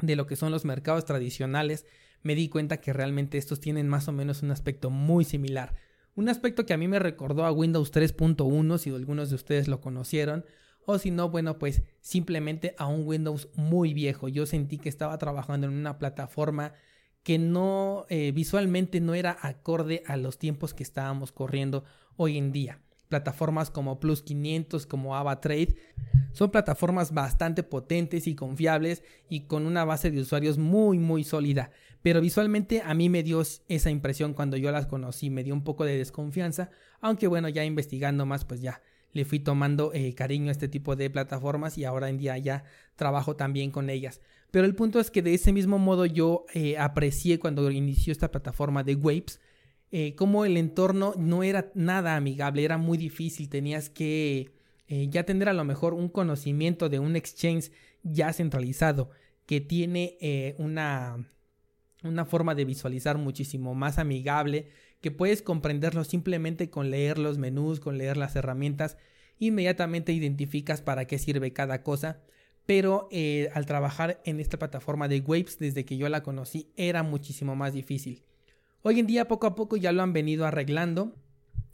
de 0.00 0.16
lo 0.16 0.26
que 0.26 0.36
son 0.36 0.52
los 0.52 0.64
mercados 0.64 1.04
tradicionales, 1.04 1.86
me 2.22 2.34
di 2.34 2.48
cuenta 2.48 2.80
que 2.80 2.92
realmente 2.92 3.38
estos 3.38 3.60
tienen 3.60 3.88
más 3.88 4.08
o 4.08 4.12
menos 4.12 4.42
un 4.42 4.50
aspecto 4.50 4.90
muy 4.90 5.24
similar. 5.24 5.74
Un 6.14 6.28
aspecto 6.28 6.66
que 6.66 6.74
a 6.74 6.78
mí 6.78 6.88
me 6.88 6.98
recordó 6.98 7.44
a 7.44 7.52
Windows 7.52 7.92
3.1 7.92 8.78
si 8.78 8.90
algunos 8.90 9.30
de 9.30 9.36
ustedes 9.36 9.68
lo 9.68 9.80
conocieron, 9.80 10.44
o 10.86 10.98
si 10.98 11.10
no, 11.10 11.28
bueno, 11.30 11.58
pues 11.58 11.82
simplemente 12.00 12.74
a 12.78 12.86
un 12.86 13.06
Windows 13.06 13.48
muy 13.54 13.92
viejo. 13.92 14.28
Yo 14.28 14.46
sentí 14.46 14.78
que 14.78 14.88
estaba 14.88 15.18
trabajando 15.18 15.66
en 15.66 15.74
una 15.74 15.98
plataforma 15.98 16.72
que 17.26 17.38
no 17.38 18.06
eh, 18.08 18.30
visualmente 18.30 19.00
no 19.00 19.12
era 19.12 19.36
acorde 19.42 20.04
a 20.06 20.16
los 20.16 20.38
tiempos 20.38 20.74
que 20.74 20.84
estábamos 20.84 21.32
corriendo 21.32 21.82
hoy 22.14 22.38
en 22.38 22.52
día. 22.52 22.78
Plataformas 23.08 23.68
como 23.68 23.98
Plus 23.98 24.22
500, 24.22 24.86
como 24.86 25.16
AvaTrade, 25.16 25.74
son 26.30 26.52
plataformas 26.52 27.12
bastante 27.12 27.64
potentes 27.64 28.28
y 28.28 28.36
confiables 28.36 29.02
y 29.28 29.40
con 29.48 29.66
una 29.66 29.84
base 29.84 30.12
de 30.12 30.20
usuarios 30.20 30.56
muy 30.56 31.00
muy 31.00 31.24
sólida. 31.24 31.72
Pero 32.00 32.20
visualmente 32.20 32.82
a 32.82 32.94
mí 32.94 33.08
me 33.08 33.24
dio 33.24 33.42
esa 33.66 33.90
impresión 33.90 34.32
cuando 34.32 34.56
yo 34.56 34.70
las 34.70 34.86
conocí, 34.86 35.28
me 35.28 35.42
dio 35.42 35.52
un 35.52 35.64
poco 35.64 35.84
de 35.84 35.98
desconfianza, 35.98 36.70
aunque 37.00 37.26
bueno, 37.26 37.48
ya 37.48 37.64
investigando 37.64 38.24
más, 38.24 38.44
pues 38.44 38.60
ya 38.60 38.82
le 39.12 39.24
fui 39.24 39.40
tomando 39.40 39.92
eh, 39.94 40.14
cariño 40.14 40.50
a 40.50 40.52
este 40.52 40.68
tipo 40.68 40.94
de 40.94 41.10
plataformas 41.10 41.76
y 41.76 41.84
ahora 41.84 42.08
en 42.08 42.18
día 42.18 42.38
ya 42.38 42.62
trabajo 42.94 43.34
también 43.34 43.72
con 43.72 43.90
ellas. 43.90 44.20
Pero 44.50 44.66
el 44.66 44.74
punto 44.74 45.00
es 45.00 45.10
que 45.10 45.22
de 45.22 45.34
ese 45.34 45.52
mismo 45.52 45.78
modo 45.78 46.06
yo 46.06 46.46
eh, 46.54 46.78
aprecié 46.78 47.38
cuando 47.38 47.70
inició 47.70 48.12
esta 48.12 48.30
plataforma 48.30 48.84
de 48.84 48.94
Waves, 48.94 49.40
eh, 49.90 50.14
como 50.14 50.44
el 50.44 50.56
entorno 50.56 51.14
no 51.16 51.42
era 51.42 51.70
nada 51.74 52.16
amigable, 52.16 52.64
era 52.64 52.78
muy 52.78 52.98
difícil, 52.98 53.48
tenías 53.48 53.90
que 53.90 54.52
eh, 54.88 55.08
ya 55.10 55.24
tener 55.24 55.48
a 55.48 55.52
lo 55.52 55.64
mejor 55.64 55.94
un 55.94 56.08
conocimiento 56.08 56.88
de 56.88 56.98
un 56.98 57.16
exchange 57.16 57.70
ya 58.02 58.32
centralizado 58.32 59.10
que 59.46 59.60
tiene 59.60 60.54
una, 60.58 61.30
una 62.02 62.24
forma 62.24 62.56
de 62.56 62.64
visualizar 62.64 63.16
muchísimo 63.16 63.76
más 63.76 63.98
amigable, 63.98 64.70
que 65.00 65.12
puedes 65.12 65.40
comprenderlo 65.40 66.02
simplemente 66.02 66.68
con 66.68 66.90
leer 66.90 67.16
los 67.18 67.38
menús, 67.38 67.78
con 67.78 67.96
leer 67.96 68.16
las 68.16 68.34
herramientas, 68.34 68.96
inmediatamente 69.38 70.12
identificas 70.12 70.82
para 70.82 71.04
qué 71.04 71.18
sirve 71.18 71.52
cada 71.52 71.84
cosa 71.84 72.22
pero 72.66 73.08
eh, 73.12 73.48
al 73.54 73.64
trabajar 73.64 74.20
en 74.24 74.40
esta 74.40 74.58
plataforma 74.58 75.08
de 75.08 75.20
Waves 75.20 75.58
desde 75.58 75.84
que 75.84 75.96
yo 75.96 76.08
la 76.08 76.22
conocí 76.22 76.68
era 76.76 77.02
muchísimo 77.02 77.54
más 77.54 77.72
difícil. 77.72 78.24
Hoy 78.82 79.00
en 79.00 79.06
día 79.06 79.28
poco 79.28 79.46
a 79.46 79.54
poco 79.54 79.76
ya 79.76 79.92
lo 79.92 80.02
han 80.02 80.12
venido 80.12 80.46
arreglando 80.46 81.14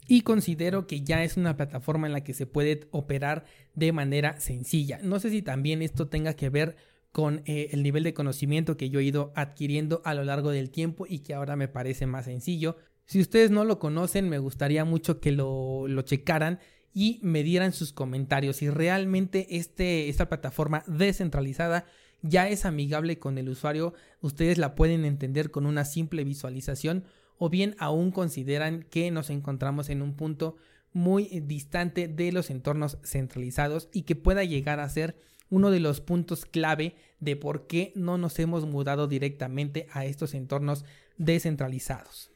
y 0.07 0.21
considero 0.21 0.85
que 0.85 1.01
ya 1.01 1.23
es 1.23 1.37
una 1.37 1.57
plataforma 1.57 2.07
en 2.07 2.13
la 2.13 2.23
que 2.23 2.33
se 2.33 2.45
puede 2.45 2.87
operar 2.91 3.45
de 3.73 3.91
manera 3.91 4.39
sencilla. 4.39 4.99
No 5.01 5.19
sé 5.19 5.29
si 5.29 5.41
también 5.41 5.81
esto 5.81 6.07
tenga 6.07 6.33
que 6.35 6.49
ver 6.49 6.75
con 7.11 7.43
eh, 7.45 7.69
el 7.71 7.83
nivel 7.83 8.03
de 8.03 8.13
conocimiento 8.13 8.77
que 8.77 8.89
yo 8.89 8.99
he 8.99 9.03
ido 9.03 9.31
adquiriendo 9.35 10.01
a 10.03 10.13
lo 10.13 10.23
largo 10.23 10.51
del 10.51 10.71
tiempo 10.71 11.05
y 11.07 11.19
que 11.19 11.33
ahora 11.33 11.55
me 11.55 11.67
parece 11.67 12.05
más 12.05 12.25
sencillo. 12.25 12.77
Si 13.05 13.19
ustedes 13.19 13.51
no 13.51 13.65
lo 13.65 13.79
conocen, 13.79 14.29
me 14.29 14.39
gustaría 14.39 14.85
mucho 14.85 15.19
que 15.19 15.31
lo, 15.31 15.87
lo 15.87 16.01
checaran 16.01 16.59
y 16.93 17.19
me 17.21 17.43
dieran 17.43 17.73
sus 17.73 17.91
comentarios 17.91 18.57
si 18.57 18.69
realmente 18.69 19.57
este, 19.57 20.09
esta 20.09 20.29
plataforma 20.29 20.83
descentralizada 20.87 21.85
ya 22.21 22.47
es 22.47 22.65
amigable 22.65 23.19
con 23.19 23.37
el 23.37 23.49
usuario, 23.49 23.93
ustedes 24.21 24.57
la 24.57 24.75
pueden 24.75 25.03
entender 25.03 25.51
con 25.51 25.65
una 25.65 25.83
simple 25.83 26.23
visualización 26.23 27.03
o 27.37 27.49
bien 27.49 27.75
aún 27.79 28.11
consideran 28.11 28.83
que 28.83 29.11
nos 29.11 29.29
encontramos 29.29 29.89
en 29.89 30.01
un 30.01 30.15
punto 30.15 30.55
muy 30.93 31.41
distante 31.41 32.07
de 32.07 32.31
los 32.31 32.49
entornos 32.49 32.97
centralizados 33.03 33.89
y 33.91 34.03
que 34.03 34.15
pueda 34.15 34.43
llegar 34.43 34.79
a 34.79 34.89
ser 34.89 35.17
uno 35.49 35.71
de 35.71 35.79
los 35.79 36.01
puntos 36.01 36.45
clave 36.45 36.95
de 37.19 37.35
por 37.35 37.67
qué 37.67 37.91
no 37.95 38.17
nos 38.17 38.39
hemos 38.39 38.65
mudado 38.65 39.07
directamente 39.07 39.87
a 39.91 40.05
estos 40.05 40.33
entornos 40.33 40.85
descentralizados. 41.17 42.32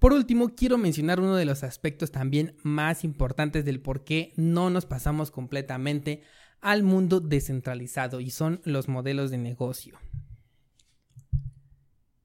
Por 0.00 0.14
último, 0.14 0.54
quiero 0.56 0.78
mencionar 0.78 1.20
uno 1.20 1.36
de 1.36 1.44
los 1.44 1.62
aspectos 1.62 2.10
también 2.10 2.56
más 2.62 3.04
importantes 3.04 3.66
del 3.66 3.80
por 3.80 4.02
qué 4.02 4.32
no 4.34 4.70
nos 4.70 4.86
pasamos 4.86 5.30
completamente 5.30 6.22
al 6.62 6.82
mundo 6.82 7.20
descentralizado 7.20 8.20
y 8.20 8.30
son 8.30 8.62
los 8.64 8.88
modelos 8.88 9.30
de 9.30 9.36
negocio. 9.36 9.98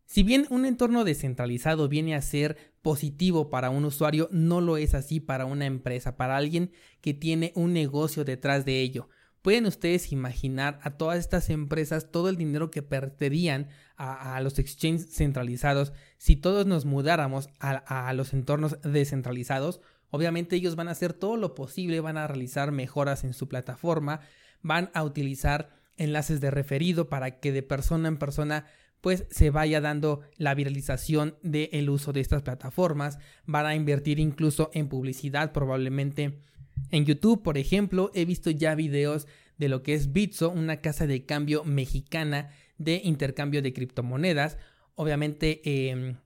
Si 0.06 0.24
bien 0.24 0.48
un 0.50 0.66
entorno 0.66 1.04
descentralizado 1.04 1.90
viene 1.90 2.16
a 2.16 2.22
ser 2.22 2.74
positivo 2.82 3.50
para 3.50 3.70
un 3.70 3.84
usuario, 3.84 4.30
no 4.32 4.62
lo 4.62 4.78
es 4.78 4.96
así 4.96 5.20
para 5.20 5.44
una 5.44 5.66
empresa, 5.66 6.16
para 6.16 6.38
alguien 6.38 6.72
que 7.02 7.14
tiene 7.14 7.52
un 7.56 7.74
negocio 7.74 8.24
detrás 8.24 8.64
de 8.64 8.80
ello. 8.80 9.10
¿Pueden 9.45 9.67
ustedes 9.67 10.12
imaginar 10.12 10.79
a 10.81 10.97
todas 10.97 11.19
estas 11.19 11.51
empresas 11.51 12.10
todo 12.10 12.29
el 12.29 12.36
dinero 12.36 12.71
que 12.71 12.81
perderían 12.81 13.67
a, 13.95 14.41
los 14.41 14.58
exchanges 14.58 15.13
centralizados 15.13 15.93
si 16.17 16.36
todos 16.36 16.65
nos 16.65 16.86
mudáramos 16.86 17.49
a, 17.60 18.12
los 18.13 18.34
entornos 18.34 18.81
descentralizados? 18.81 19.81
Obviamente 20.10 20.55
ellos 20.55 20.75
van 20.75 20.88
a 20.88 20.93
hacer 20.93 21.13
todo 21.13 21.38
lo 21.38 21.53
posible, 21.53 21.99
van 21.99 22.17
a 22.17 22.25
realizar 22.25 22.71
mejoras 22.71 23.23
en 23.23 23.36
su 23.36 23.47
plataforma, 23.47 24.21
van 24.63 24.89
a 24.95 25.03
utilizar 25.03 25.69
enlaces 25.95 26.41
de 26.41 26.49
referido 26.49 27.08
para 27.08 27.39
que 27.39 27.51
de 27.51 27.62
persona 27.62 28.08
en 28.08 28.17
persona 28.17 28.65
pues 28.99 29.27
se 29.29 29.51
vaya 29.51 29.79
dando 29.79 30.21
la 30.38 30.55
viralización 30.55 31.38
del 31.43 31.91
uso 31.91 32.13
de 32.13 32.21
estas 32.21 32.41
plataformas, 32.41 33.19
van 33.45 33.67
a 33.67 33.75
invertir 33.75 34.19
incluso 34.19 34.71
en 34.73 34.89
publicidad 34.89 35.51
probablemente 35.51 36.41
en 36.92 37.06
YouTube, 37.06 37.42
por 37.42 37.58
ejemplo, 37.58 38.12
he 38.14 38.26
visto 38.26 38.50
ya 38.50 38.76
videos 38.76 39.28
de 39.58 39.70
lo 39.70 39.84
que 39.84 39.94
es 39.94 40.12
Bitso, 40.12 40.50
una 40.50 40.82
casa 40.82 41.08
de 41.08 41.26
cambio 41.26 41.64
mexicana 41.64 42.50
de 42.78 43.02
intercambio 43.04 43.62
de 43.62 43.74
criptomonedas. 43.74 44.58
Obviamente, 44.96 45.62
em, 45.90 46.18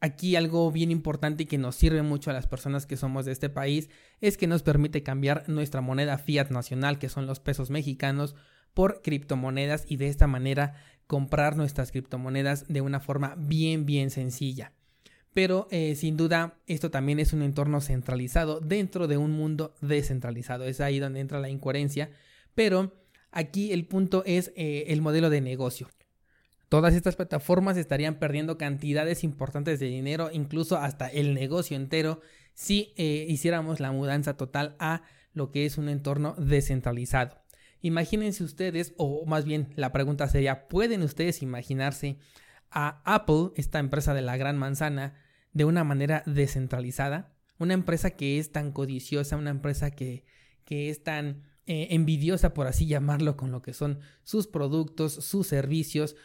aquí 0.00 0.36
algo 0.36 0.70
bien 0.72 0.90
importante 0.90 1.42
y 1.42 1.46
que 1.46 1.58
nos 1.58 1.76
sirve 1.76 2.02
mucho 2.02 2.30
a 2.30 2.34
las 2.34 2.46
personas 2.46 2.86
que 2.86 2.96
somos 2.96 3.24
de 3.26 3.32
este 3.32 3.50
país 3.50 3.90
es 4.20 4.36
que 4.36 4.46
nos 4.46 4.62
permite 4.62 5.02
cambiar 5.02 5.48
nuestra 5.48 5.80
moneda 5.80 6.18
fiat 6.18 6.50
nacional, 6.50 6.98
que 6.98 7.08
son 7.08 7.26
los 7.26 7.40
pesos 7.40 7.70
mexicanos, 7.70 8.34
por 8.74 9.02
criptomonedas 9.02 9.84
y 9.88 9.96
de 9.96 10.08
esta 10.08 10.26
manera 10.26 10.74
comprar 11.06 11.56
nuestras 11.56 11.90
criptomonedas 11.90 12.68
de 12.68 12.80
una 12.80 13.00
forma 13.00 13.34
bien, 13.36 13.84
bien 13.84 14.10
sencilla. 14.10 14.72
Pero 15.32 15.68
eh, 15.70 15.94
sin 15.94 16.16
duda 16.16 16.58
esto 16.66 16.90
también 16.90 17.20
es 17.20 17.32
un 17.32 17.42
entorno 17.42 17.80
centralizado 17.80 18.60
dentro 18.60 19.06
de 19.06 19.16
un 19.16 19.32
mundo 19.32 19.74
descentralizado. 19.80 20.64
Es 20.64 20.80
ahí 20.80 20.98
donde 20.98 21.20
entra 21.20 21.38
la 21.38 21.48
incoherencia. 21.48 22.10
Pero 22.54 22.92
aquí 23.30 23.72
el 23.72 23.86
punto 23.86 24.22
es 24.26 24.52
eh, 24.56 24.86
el 24.88 25.02
modelo 25.02 25.30
de 25.30 25.40
negocio. 25.40 25.88
Todas 26.68 26.94
estas 26.94 27.16
plataformas 27.16 27.76
estarían 27.76 28.20
perdiendo 28.20 28.56
cantidades 28.56 29.24
importantes 29.24 29.80
de 29.80 29.86
dinero, 29.86 30.30
incluso 30.32 30.76
hasta 30.76 31.08
el 31.08 31.34
negocio 31.34 31.76
entero, 31.76 32.20
si 32.54 32.92
eh, 32.96 33.26
hiciéramos 33.28 33.80
la 33.80 33.90
mudanza 33.90 34.36
total 34.36 34.76
a 34.78 35.02
lo 35.32 35.50
que 35.50 35.66
es 35.66 35.78
un 35.78 35.88
entorno 35.88 36.34
descentralizado. 36.38 37.40
Imagínense 37.82 38.44
ustedes, 38.44 38.94
o 38.96 39.24
más 39.26 39.44
bien 39.44 39.72
la 39.74 39.90
pregunta 39.90 40.28
sería, 40.28 40.68
¿pueden 40.68 41.02
ustedes 41.02 41.42
imaginarse 41.42 42.18
a 42.70 43.02
Apple, 43.04 43.50
esta 43.56 43.78
empresa 43.78 44.14
de 44.14 44.22
la 44.22 44.36
gran 44.36 44.56
manzana, 44.58 45.14
de 45.52 45.64
una 45.64 45.84
manera 45.84 46.22
descentralizada. 46.26 47.34
Una 47.58 47.74
empresa 47.74 48.10
que 48.10 48.38
es 48.38 48.52
tan 48.52 48.72
codiciosa, 48.72 49.36
una 49.36 49.50
empresa 49.50 49.90
que, 49.90 50.24
que 50.64 50.88
es 50.88 51.02
tan 51.02 51.42
eh, 51.66 51.88
envidiosa, 51.90 52.54
por 52.54 52.66
así 52.66 52.86
llamarlo, 52.86 53.36
con 53.36 53.52
lo 53.52 53.62
que 53.62 53.74
son 53.74 54.00
sus 54.24 54.46
productos, 54.46 55.12
sus 55.12 55.46
servicios. 55.46 56.16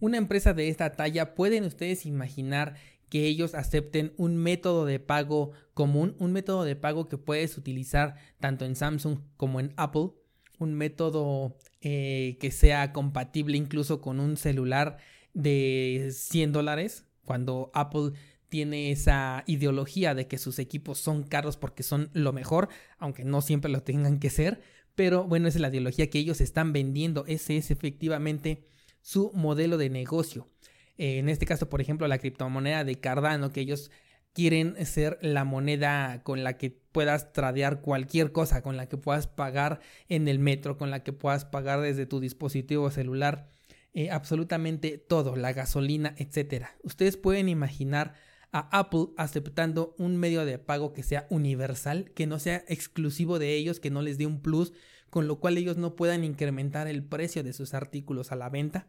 Una 0.00 0.18
empresa 0.18 0.54
de 0.54 0.68
esta 0.68 0.92
talla, 0.92 1.34
¿pueden 1.34 1.64
ustedes 1.64 2.06
imaginar 2.06 2.76
que 3.08 3.26
ellos 3.26 3.54
acepten 3.54 4.12
un 4.16 4.36
método 4.36 4.84
de 4.84 4.98
pago 4.98 5.52
común, 5.74 6.16
un 6.18 6.32
método 6.32 6.64
de 6.64 6.76
pago 6.76 7.08
que 7.08 7.18
puedes 7.18 7.56
utilizar 7.56 8.16
tanto 8.40 8.64
en 8.64 8.76
Samsung 8.76 9.20
como 9.36 9.60
en 9.60 9.72
Apple, 9.76 10.10
un 10.58 10.74
método 10.74 11.56
eh, 11.80 12.36
que 12.40 12.50
sea 12.50 12.92
compatible 12.92 13.56
incluso 13.56 14.00
con 14.00 14.20
un 14.20 14.36
celular 14.36 14.98
de 15.36 16.08
100 16.12 16.52
dólares, 16.52 17.04
cuando 17.24 17.70
Apple 17.74 18.12
tiene 18.48 18.90
esa 18.90 19.44
ideología 19.46 20.14
de 20.14 20.26
que 20.26 20.38
sus 20.38 20.58
equipos 20.58 20.98
son 20.98 21.24
caros 21.24 21.58
porque 21.58 21.82
son 21.82 22.08
lo 22.14 22.32
mejor, 22.32 22.68
aunque 22.98 23.24
no 23.24 23.42
siempre 23.42 23.70
lo 23.70 23.82
tengan 23.82 24.18
que 24.18 24.30
ser, 24.30 24.60
pero 24.94 25.24
bueno, 25.24 25.46
esa 25.46 25.58
es 25.58 25.62
la 25.62 25.68
ideología 25.68 26.08
que 26.08 26.18
ellos 26.18 26.40
están 26.40 26.72
vendiendo, 26.72 27.26
ese 27.26 27.58
es 27.58 27.70
efectivamente 27.70 28.66
su 29.02 29.30
modelo 29.34 29.76
de 29.76 29.90
negocio. 29.90 30.48
Eh, 30.96 31.18
en 31.18 31.28
este 31.28 31.44
caso, 31.44 31.68
por 31.68 31.82
ejemplo, 31.82 32.08
la 32.08 32.18
criptomoneda 32.18 32.82
de 32.82 32.98
Cardano, 32.98 33.52
que 33.52 33.60
ellos 33.60 33.90
quieren 34.32 34.86
ser 34.86 35.18
la 35.20 35.44
moneda 35.44 36.22
con 36.22 36.44
la 36.44 36.56
que 36.56 36.70
puedas 36.70 37.34
tradear 37.34 37.82
cualquier 37.82 38.32
cosa, 38.32 38.62
con 38.62 38.78
la 38.78 38.88
que 38.88 38.96
puedas 38.96 39.26
pagar 39.26 39.80
en 40.08 40.28
el 40.28 40.38
metro, 40.38 40.78
con 40.78 40.90
la 40.90 41.02
que 41.02 41.12
puedas 41.12 41.44
pagar 41.44 41.82
desde 41.82 42.06
tu 42.06 42.20
dispositivo 42.20 42.90
celular, 42.90 43.50
eh, 43.96 44.10
absolutamente 44.10 44.98
todo, 44.98 45.36
la 45.36 45.54
gasolina, 45.54 46.14
etcétera. 46.18 46.76
Ustedes 46.82 47.16
pueden 47.16 47.48
imaginar 47.48 48.12
a 48.52 48.68
Apple 48.78 49.06
aceptando 49.16 49.94
un 49.96 50.18
medio 50.18 50.44
de 50.44 50.58
pago 50.58 50.92
que 50.92 51.02
sea 51.02 51.26
universal, 51.30 52.10
que 52.14 52.26
no 52.26 52.38
sea 52.38 52.62
exclusivo 52.68 53.38
de 53.38 53.54
ellos, 53.54 53.80
que 53.80 53.90
no 53.90 54.02
les 54.02 54.18
dé 54.18 54.26
un 54.26 54.42
plus, 54.42 54.74
con 55.08 55.26
lo 55.26 55.40
cual 55.40 55.56
ellos 55.56 55.78
no 55.78 55.96
puedan 55.96 56.24
incrementar 56.24 56.88
el 56.88 57.04
precio 57.04 57.42
de 57.42 57.54
sus 57.54 57.72
artículos 57.72 58.32
a 58.32 58.36
la 58.36 58.50
venta. 58.50 58.86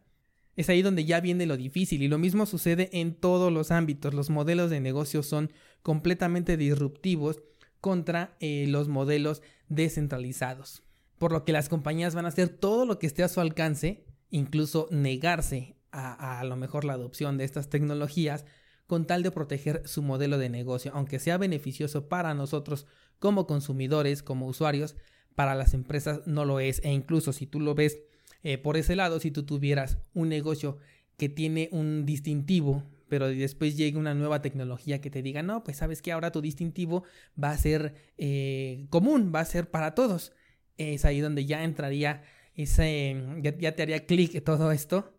Es 0.56 0.68
ahí 0.68 0.82
donde 0.82 1.06
ya 1.06 1.20
viene 1.20 1.46
lo 1.46 1.56
difícil 1.56 2.02
y 2.02 2.08
lo 2.08 2.18
mismo 2.18 2.44
sucede 2.44 2.90
en 2.92 3.14
todos 3.14 3.50
los 3.50 3.70
ámbitos. 3.70 4.12
Los 4.12 4.28
modelos 4.28 4.68
de 4.68 4.80
negocio 4.80 5.22
son 5.22 5.50
completamente 5.82 6.58
disruptivos 6.58 7.40
contra 7.80 8.36
eh, 8.40 8.66
los 8.68 8.88
modelos 8.88 9.40
descentralizados. 9.70 10.82
Por 11.16 11.32
lo 11.32 11.46
que 11.46 11.54
las 11.54 11.70
compañías 11.70 12.14
van 12.14 12.26
a 12.26 12.28
hacer 12.28 12.50
todo 12.50 12.84
lo 12.84 12.98
que 12.98 13.06
esté 13.06 13.22
a 13.22 13.28
su 13.28 13.40
alcance, 13.40 14.04
incluso 14.30 14.88
negarse 14.90 15.76
a, 15.90 16.40
a 16.40 16.44
lo 16.44 16.56
mejor 16.56 16.84
la 16.84 16.94
adopción 16.94 17.38
de 17.38 17.44
estas 17.44 17.68
tecnologías 17.68 18.44
con 18.86 19.06
tal 19.06 19.22
de 19.22 19.30
proteger 19.30 19.82
su 19.86 20.02
modelo 20.02 20.38
de 20.38 20.48
negocio, 20.48 20.90
aunque 20.94 21.18
sea 21.18 21.36
beneficioso 21.36 22.08
para 22.08 22.34
nosotros 22.34 22.86
como 23.18 23.46
consumidores, 23.46 24.22
como 24.22 24.46
usuarios, 24.46 24.96
para 25.34 25.54
las 25.54 25.74
empresas 25.74 26.26
no 26.26 26.44
lo 26.44 26.58
es. 26.58 26.80
E 26.82 26.90
incluso 26.92 27.32
si 27.32 27.46
tú 27.46 27.60
lo 27.60 27.74
ves 27.74 27.98
eh, 28.42 28.58
por 28.58 28.76
ese 28.76 28.96
lado, 28.96 29.20
si 29.20 29.30
tú 29.30 29.44
tuvieras 29.44 29.98
un 30.14 30.28
negocio 30.28 30.78
que 31.16 31.28
tiene 31.28 31.68
un 31.72 32.06
distintivo, 32.06 32.84
pero 33.08 33.28
después 33.28 33.76
llega 33.76 33.98
una 33.98 34.14
nueva 34.14 34.42
tecnología 34.42 35.00
que 35.00 35.10
te 35.10 35.22
diga, 35.22 35.42
no, 35.42 35.64
pues 35.64 35.76
sabes 35.76 36.02
que 36.02 36.12
ahora 36.12 36.32
tu 36.32 36.40
distintivo 36.40 37.04
va 37.42 37.50
a 37.50 37.58
ser 37.58 37.94
eh, 38.16 38.86
común, 38.90 39.32
va 39.34 39.40
a 39.40 39.44
ser 39.44 39.70
para 39.70 39.94
todos. 39.94 40.32
Es 40.76 41.04
ahí 41.04 41.20
donde 41.20 41.44
ya 41.44 41.64
entraría 41.64 42.22
ese, 42.58 43.16
ya, 43.40 43.56
ya 43.56 43.74
te 43.74 43.82
haría 43.82 44.04
clic 44.04 44.44
todo 44.44 44.72
esto 44.72 45.14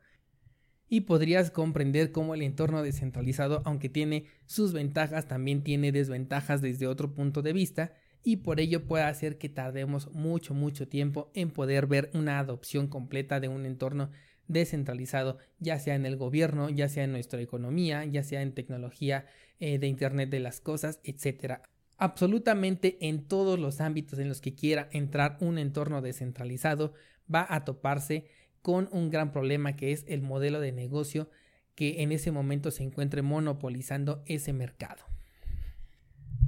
y 0.89 1.02
podrías 1.02 1.52
comprender 1.52 2.12
cómo 2.12 2.36
el 2.36 2.41
entorno 2.41 2.84
descentralizado, 2.84 3.62
aunque 3.65 3.89
tiene 3.89 4.25
sus 4.45 4.73
ventajas, 4.73 5.28
también 5.28 5.63
tiene 5.63 5.91
desventajas 5.91 6.62
desde 6.62 6.88
otro 6.88 7.13
punto 7.13 7.41
de 7.41 7.54
vista 7.54 7.93
y 8.23 8.38
por 8.38 8.60
ello 8.60 8.86
puede 8.86 9.06
hacer 9.06 9.38
que 9.38 9.49
tardemos 9.49 10.12
mucho, 10.12 10.54
mucho 10.54 10.88
tiempo 10.88 11.32
en 11.34 11.52
poder 11.52 11.88
ver 11.88 12.10
una 12.13 12.39
adopción 12.39 12.88
completa 12.88 13.39
de 13.39 13.47
un 13.47 13.65
entorno 13.65 14.12
descentralizado, 14.47 15.38
ya 15.60 15.80
sea 15.80 15.95
en 15.95 16.06
el 16.06 16.17
gobierno, 16.17 16.69
ya 16.69 16.89
sea 16.89 17.06
en 17.06 17.12
nuestra 17.12 17.39
economía, 17.39 18.04
ya 18.04 18.23
sea 18.23 18.41
en 18.41 18.54
tecnología 18.54 19.28
eh, 19.60 19.78
de 19.78 19.88
Internet 19.88 20.30
de 20.30 20.39
las 20.39 20.60
Cosas, 20.60 20.99
etc. 21.04 21.62
Absolutamente 21.97 22.97
en 23.08 23.28
todos 23.28 23.60
los 23.60 23.80
ámbitos 23.80 24.19
en 24.19 24.28
los 24.28 24.41
que 24.41 24.56
quiera 24.56 24.89
entrar 24.91 25.38
un 25.39 25.58
entorno 25.58 26.02
descentralizado 26.02 26.93
va 27.34 27.46
a 27.50 27.65
toparse 27.65 28.26
con 28.62 28.89
un 28.92 29.10
gran 29.10 29.32
problema 29.32 29.76
que 29.76 29.92
es 29.92 30.06
el 30.08 30.22
modelo 30.22 30.60
de 30.60 30.72
negocio 30.72 31.30
que 31.76 32.02
en 32.04 32.12
ese 32.12 32.32
momento 32.32 32.72
se 32.72 32.84
encuentre 32.84 33.22
monopolizando 33.22 34.22
ese 34.26 34.52
mercado. 34.52 35.04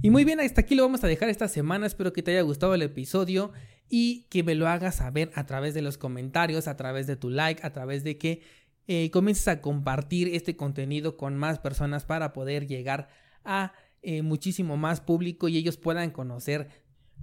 Y 0.01 0.09
muy 0.09 0.25
bien, 0.25 0.39
hasta 0.39 0.61
aquí 0.61 0.75
lo 0.75 0.83
vamos 0.83 1.03
a 1.03 1.07
dejar 1.07 1.29
esta 1.29 1.47
semana. 1.47 1.85
Espero 1.85 2.11
que 2.11 2.23
te 2.23 2.31
haya 2.31 2.41
gustado 2.41 2.73
el 2.73 2.81
episodio 2.81 3.51
y 3.87 4.23
que 4.29 4.43
me 4.43 4.55
lo 4.55 4.67
hagas 4.67 4.95
saber 4.95 5.31
a 5.35 5.45
través 5.45 5.73
de 5.73 5.81
los 5.81 5.97
comentarios, 5.97 6.67
a 6.67 6.75
través 6.75 7.07
de 7.07 7.15
tu 7.15 7.29
like, 7.29 7.65
a 7.65 7.71
través 7.71 8.03
de 8.03 8.17
que 8.17 8.41
eh, 8.87 9.11
comiences 9.11 9.47
a 9.47 9.61
compartir 9.61 10.33
este 10.33 10.55
contenido 10.55 11.17
con 11.17 11.37
más 11.37 11.59
personas 11.59 12.03
para 12.03 12.33
poder 12.33 12.67
llegar 12.67 13.09
a 13.45 13.73
eh, 14.01 14.23
muchísimo 14.23 14.75
más 14.75 14.99
público 14.99 15.47
y 15.47 15.57
ellos 15.57 15.77
puedan 15.77 16.09
conocer 16.09 16.67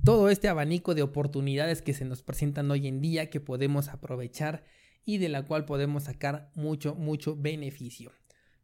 todo 0.05 0.31
este 0.31 0.49
abanico 0.49 0.95
de 0.95 1.03
oportunidades 1.03 1.83
que 1.83 1.95
se 1.95 2.05
nos 2.05 2.23
presentan 2.23 2.71
hoy 2.71 2.87
en 2.87 3.01
día 3.01 3.31
que 3.31 3.41
podemos 3.41 3.89
aprovechar 3.89 4.65
y 5.05 5.19
de 5.19 5.29
la 5.29 5.45
cual 5.45 5.65
podemos 5.65 6.05
sacar 6.05 6.51
mucho, 6.55 6.95
mucho 6.95 7.37
beneficio. 7.37 8.13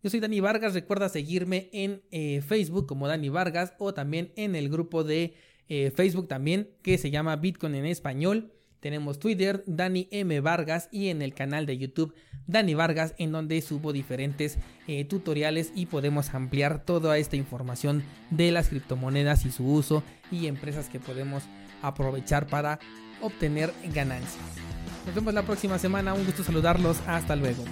Yo 0.02 0.10
soy 0.10 0.20
Dani 0.20 0.40
Vargas, 0.40 0.74
recuerda 0.74 1.08
seguirme 1.08 1.70
en 1.72 2.02
eh, 2.10 2.42
Facebook 2.42 2.86
como 2.86 3.08
Dani 3.08 3.30
Vargas 3.30 3.72
o 3.78 3.94
también 3.94 4.32
en 4.36 4.54
el 4.54 4.68
grupo 4.68 5.04
de 5.04 5.34
eh, 5.68 5.90
Facebook 5.90 6.28
también 6.28 6.70
que 6.82 6.98
se 6.98 7.10
llama 7.10 7.36
Bitcoin 7.36 7.74
en 7.74 7.86
español. 7.86 8.52
Tenemos 8.84 9.18
Twitter, 9.18 9.64
Dani 9.66 10.08
M. 10.10 10.40
Vargas 10.40 10.90
y 10.92 11.08
en 11.08 11.22
el 11.22 11.32
canal 11.32 11.64
de 11.64 11.78
YouTube 11.78 12.12
Dani 12.46 12.74
Vargas 12.74 13.14
en 13.16 13.32
donde 13.32 13.62
subo 13.62 13.94
diferentes 13.94 14.58
eh, 14.86 15.06
tutoriales 15.06 15.72
y 15.74 15.86
podemos 15.86 16.34
ampliar 16.34 16.84
toda 16.84 17.16
esta 17.16 17.36
información 17.36 18.02
de 18.28 18.52
las 18.52 18.68
criptomonedas 18.68 19.46
y 19.46 19.52
su 19.52 19.64
uso 19.64 20.02
y 20.30 20.48
empresas 20.48 20.90
que 20.90 21.00
podemos 21.00 21.44
aprovechar 21.80 22.46
para 22.46 22.78
obtener 23.22 23.72
ganancias. 23.94 24.44
Nos 25.06 25.14
vemos 25.14 25.32
la 25.32 25.44
próxima 25.44 25.78
semana, 25.78 26.12
un 26.12 26.26
gusto 26.26 26.44
saludarlos, 26.44 27.00
hasta 27.06 27.36
luego. 27.36 27.64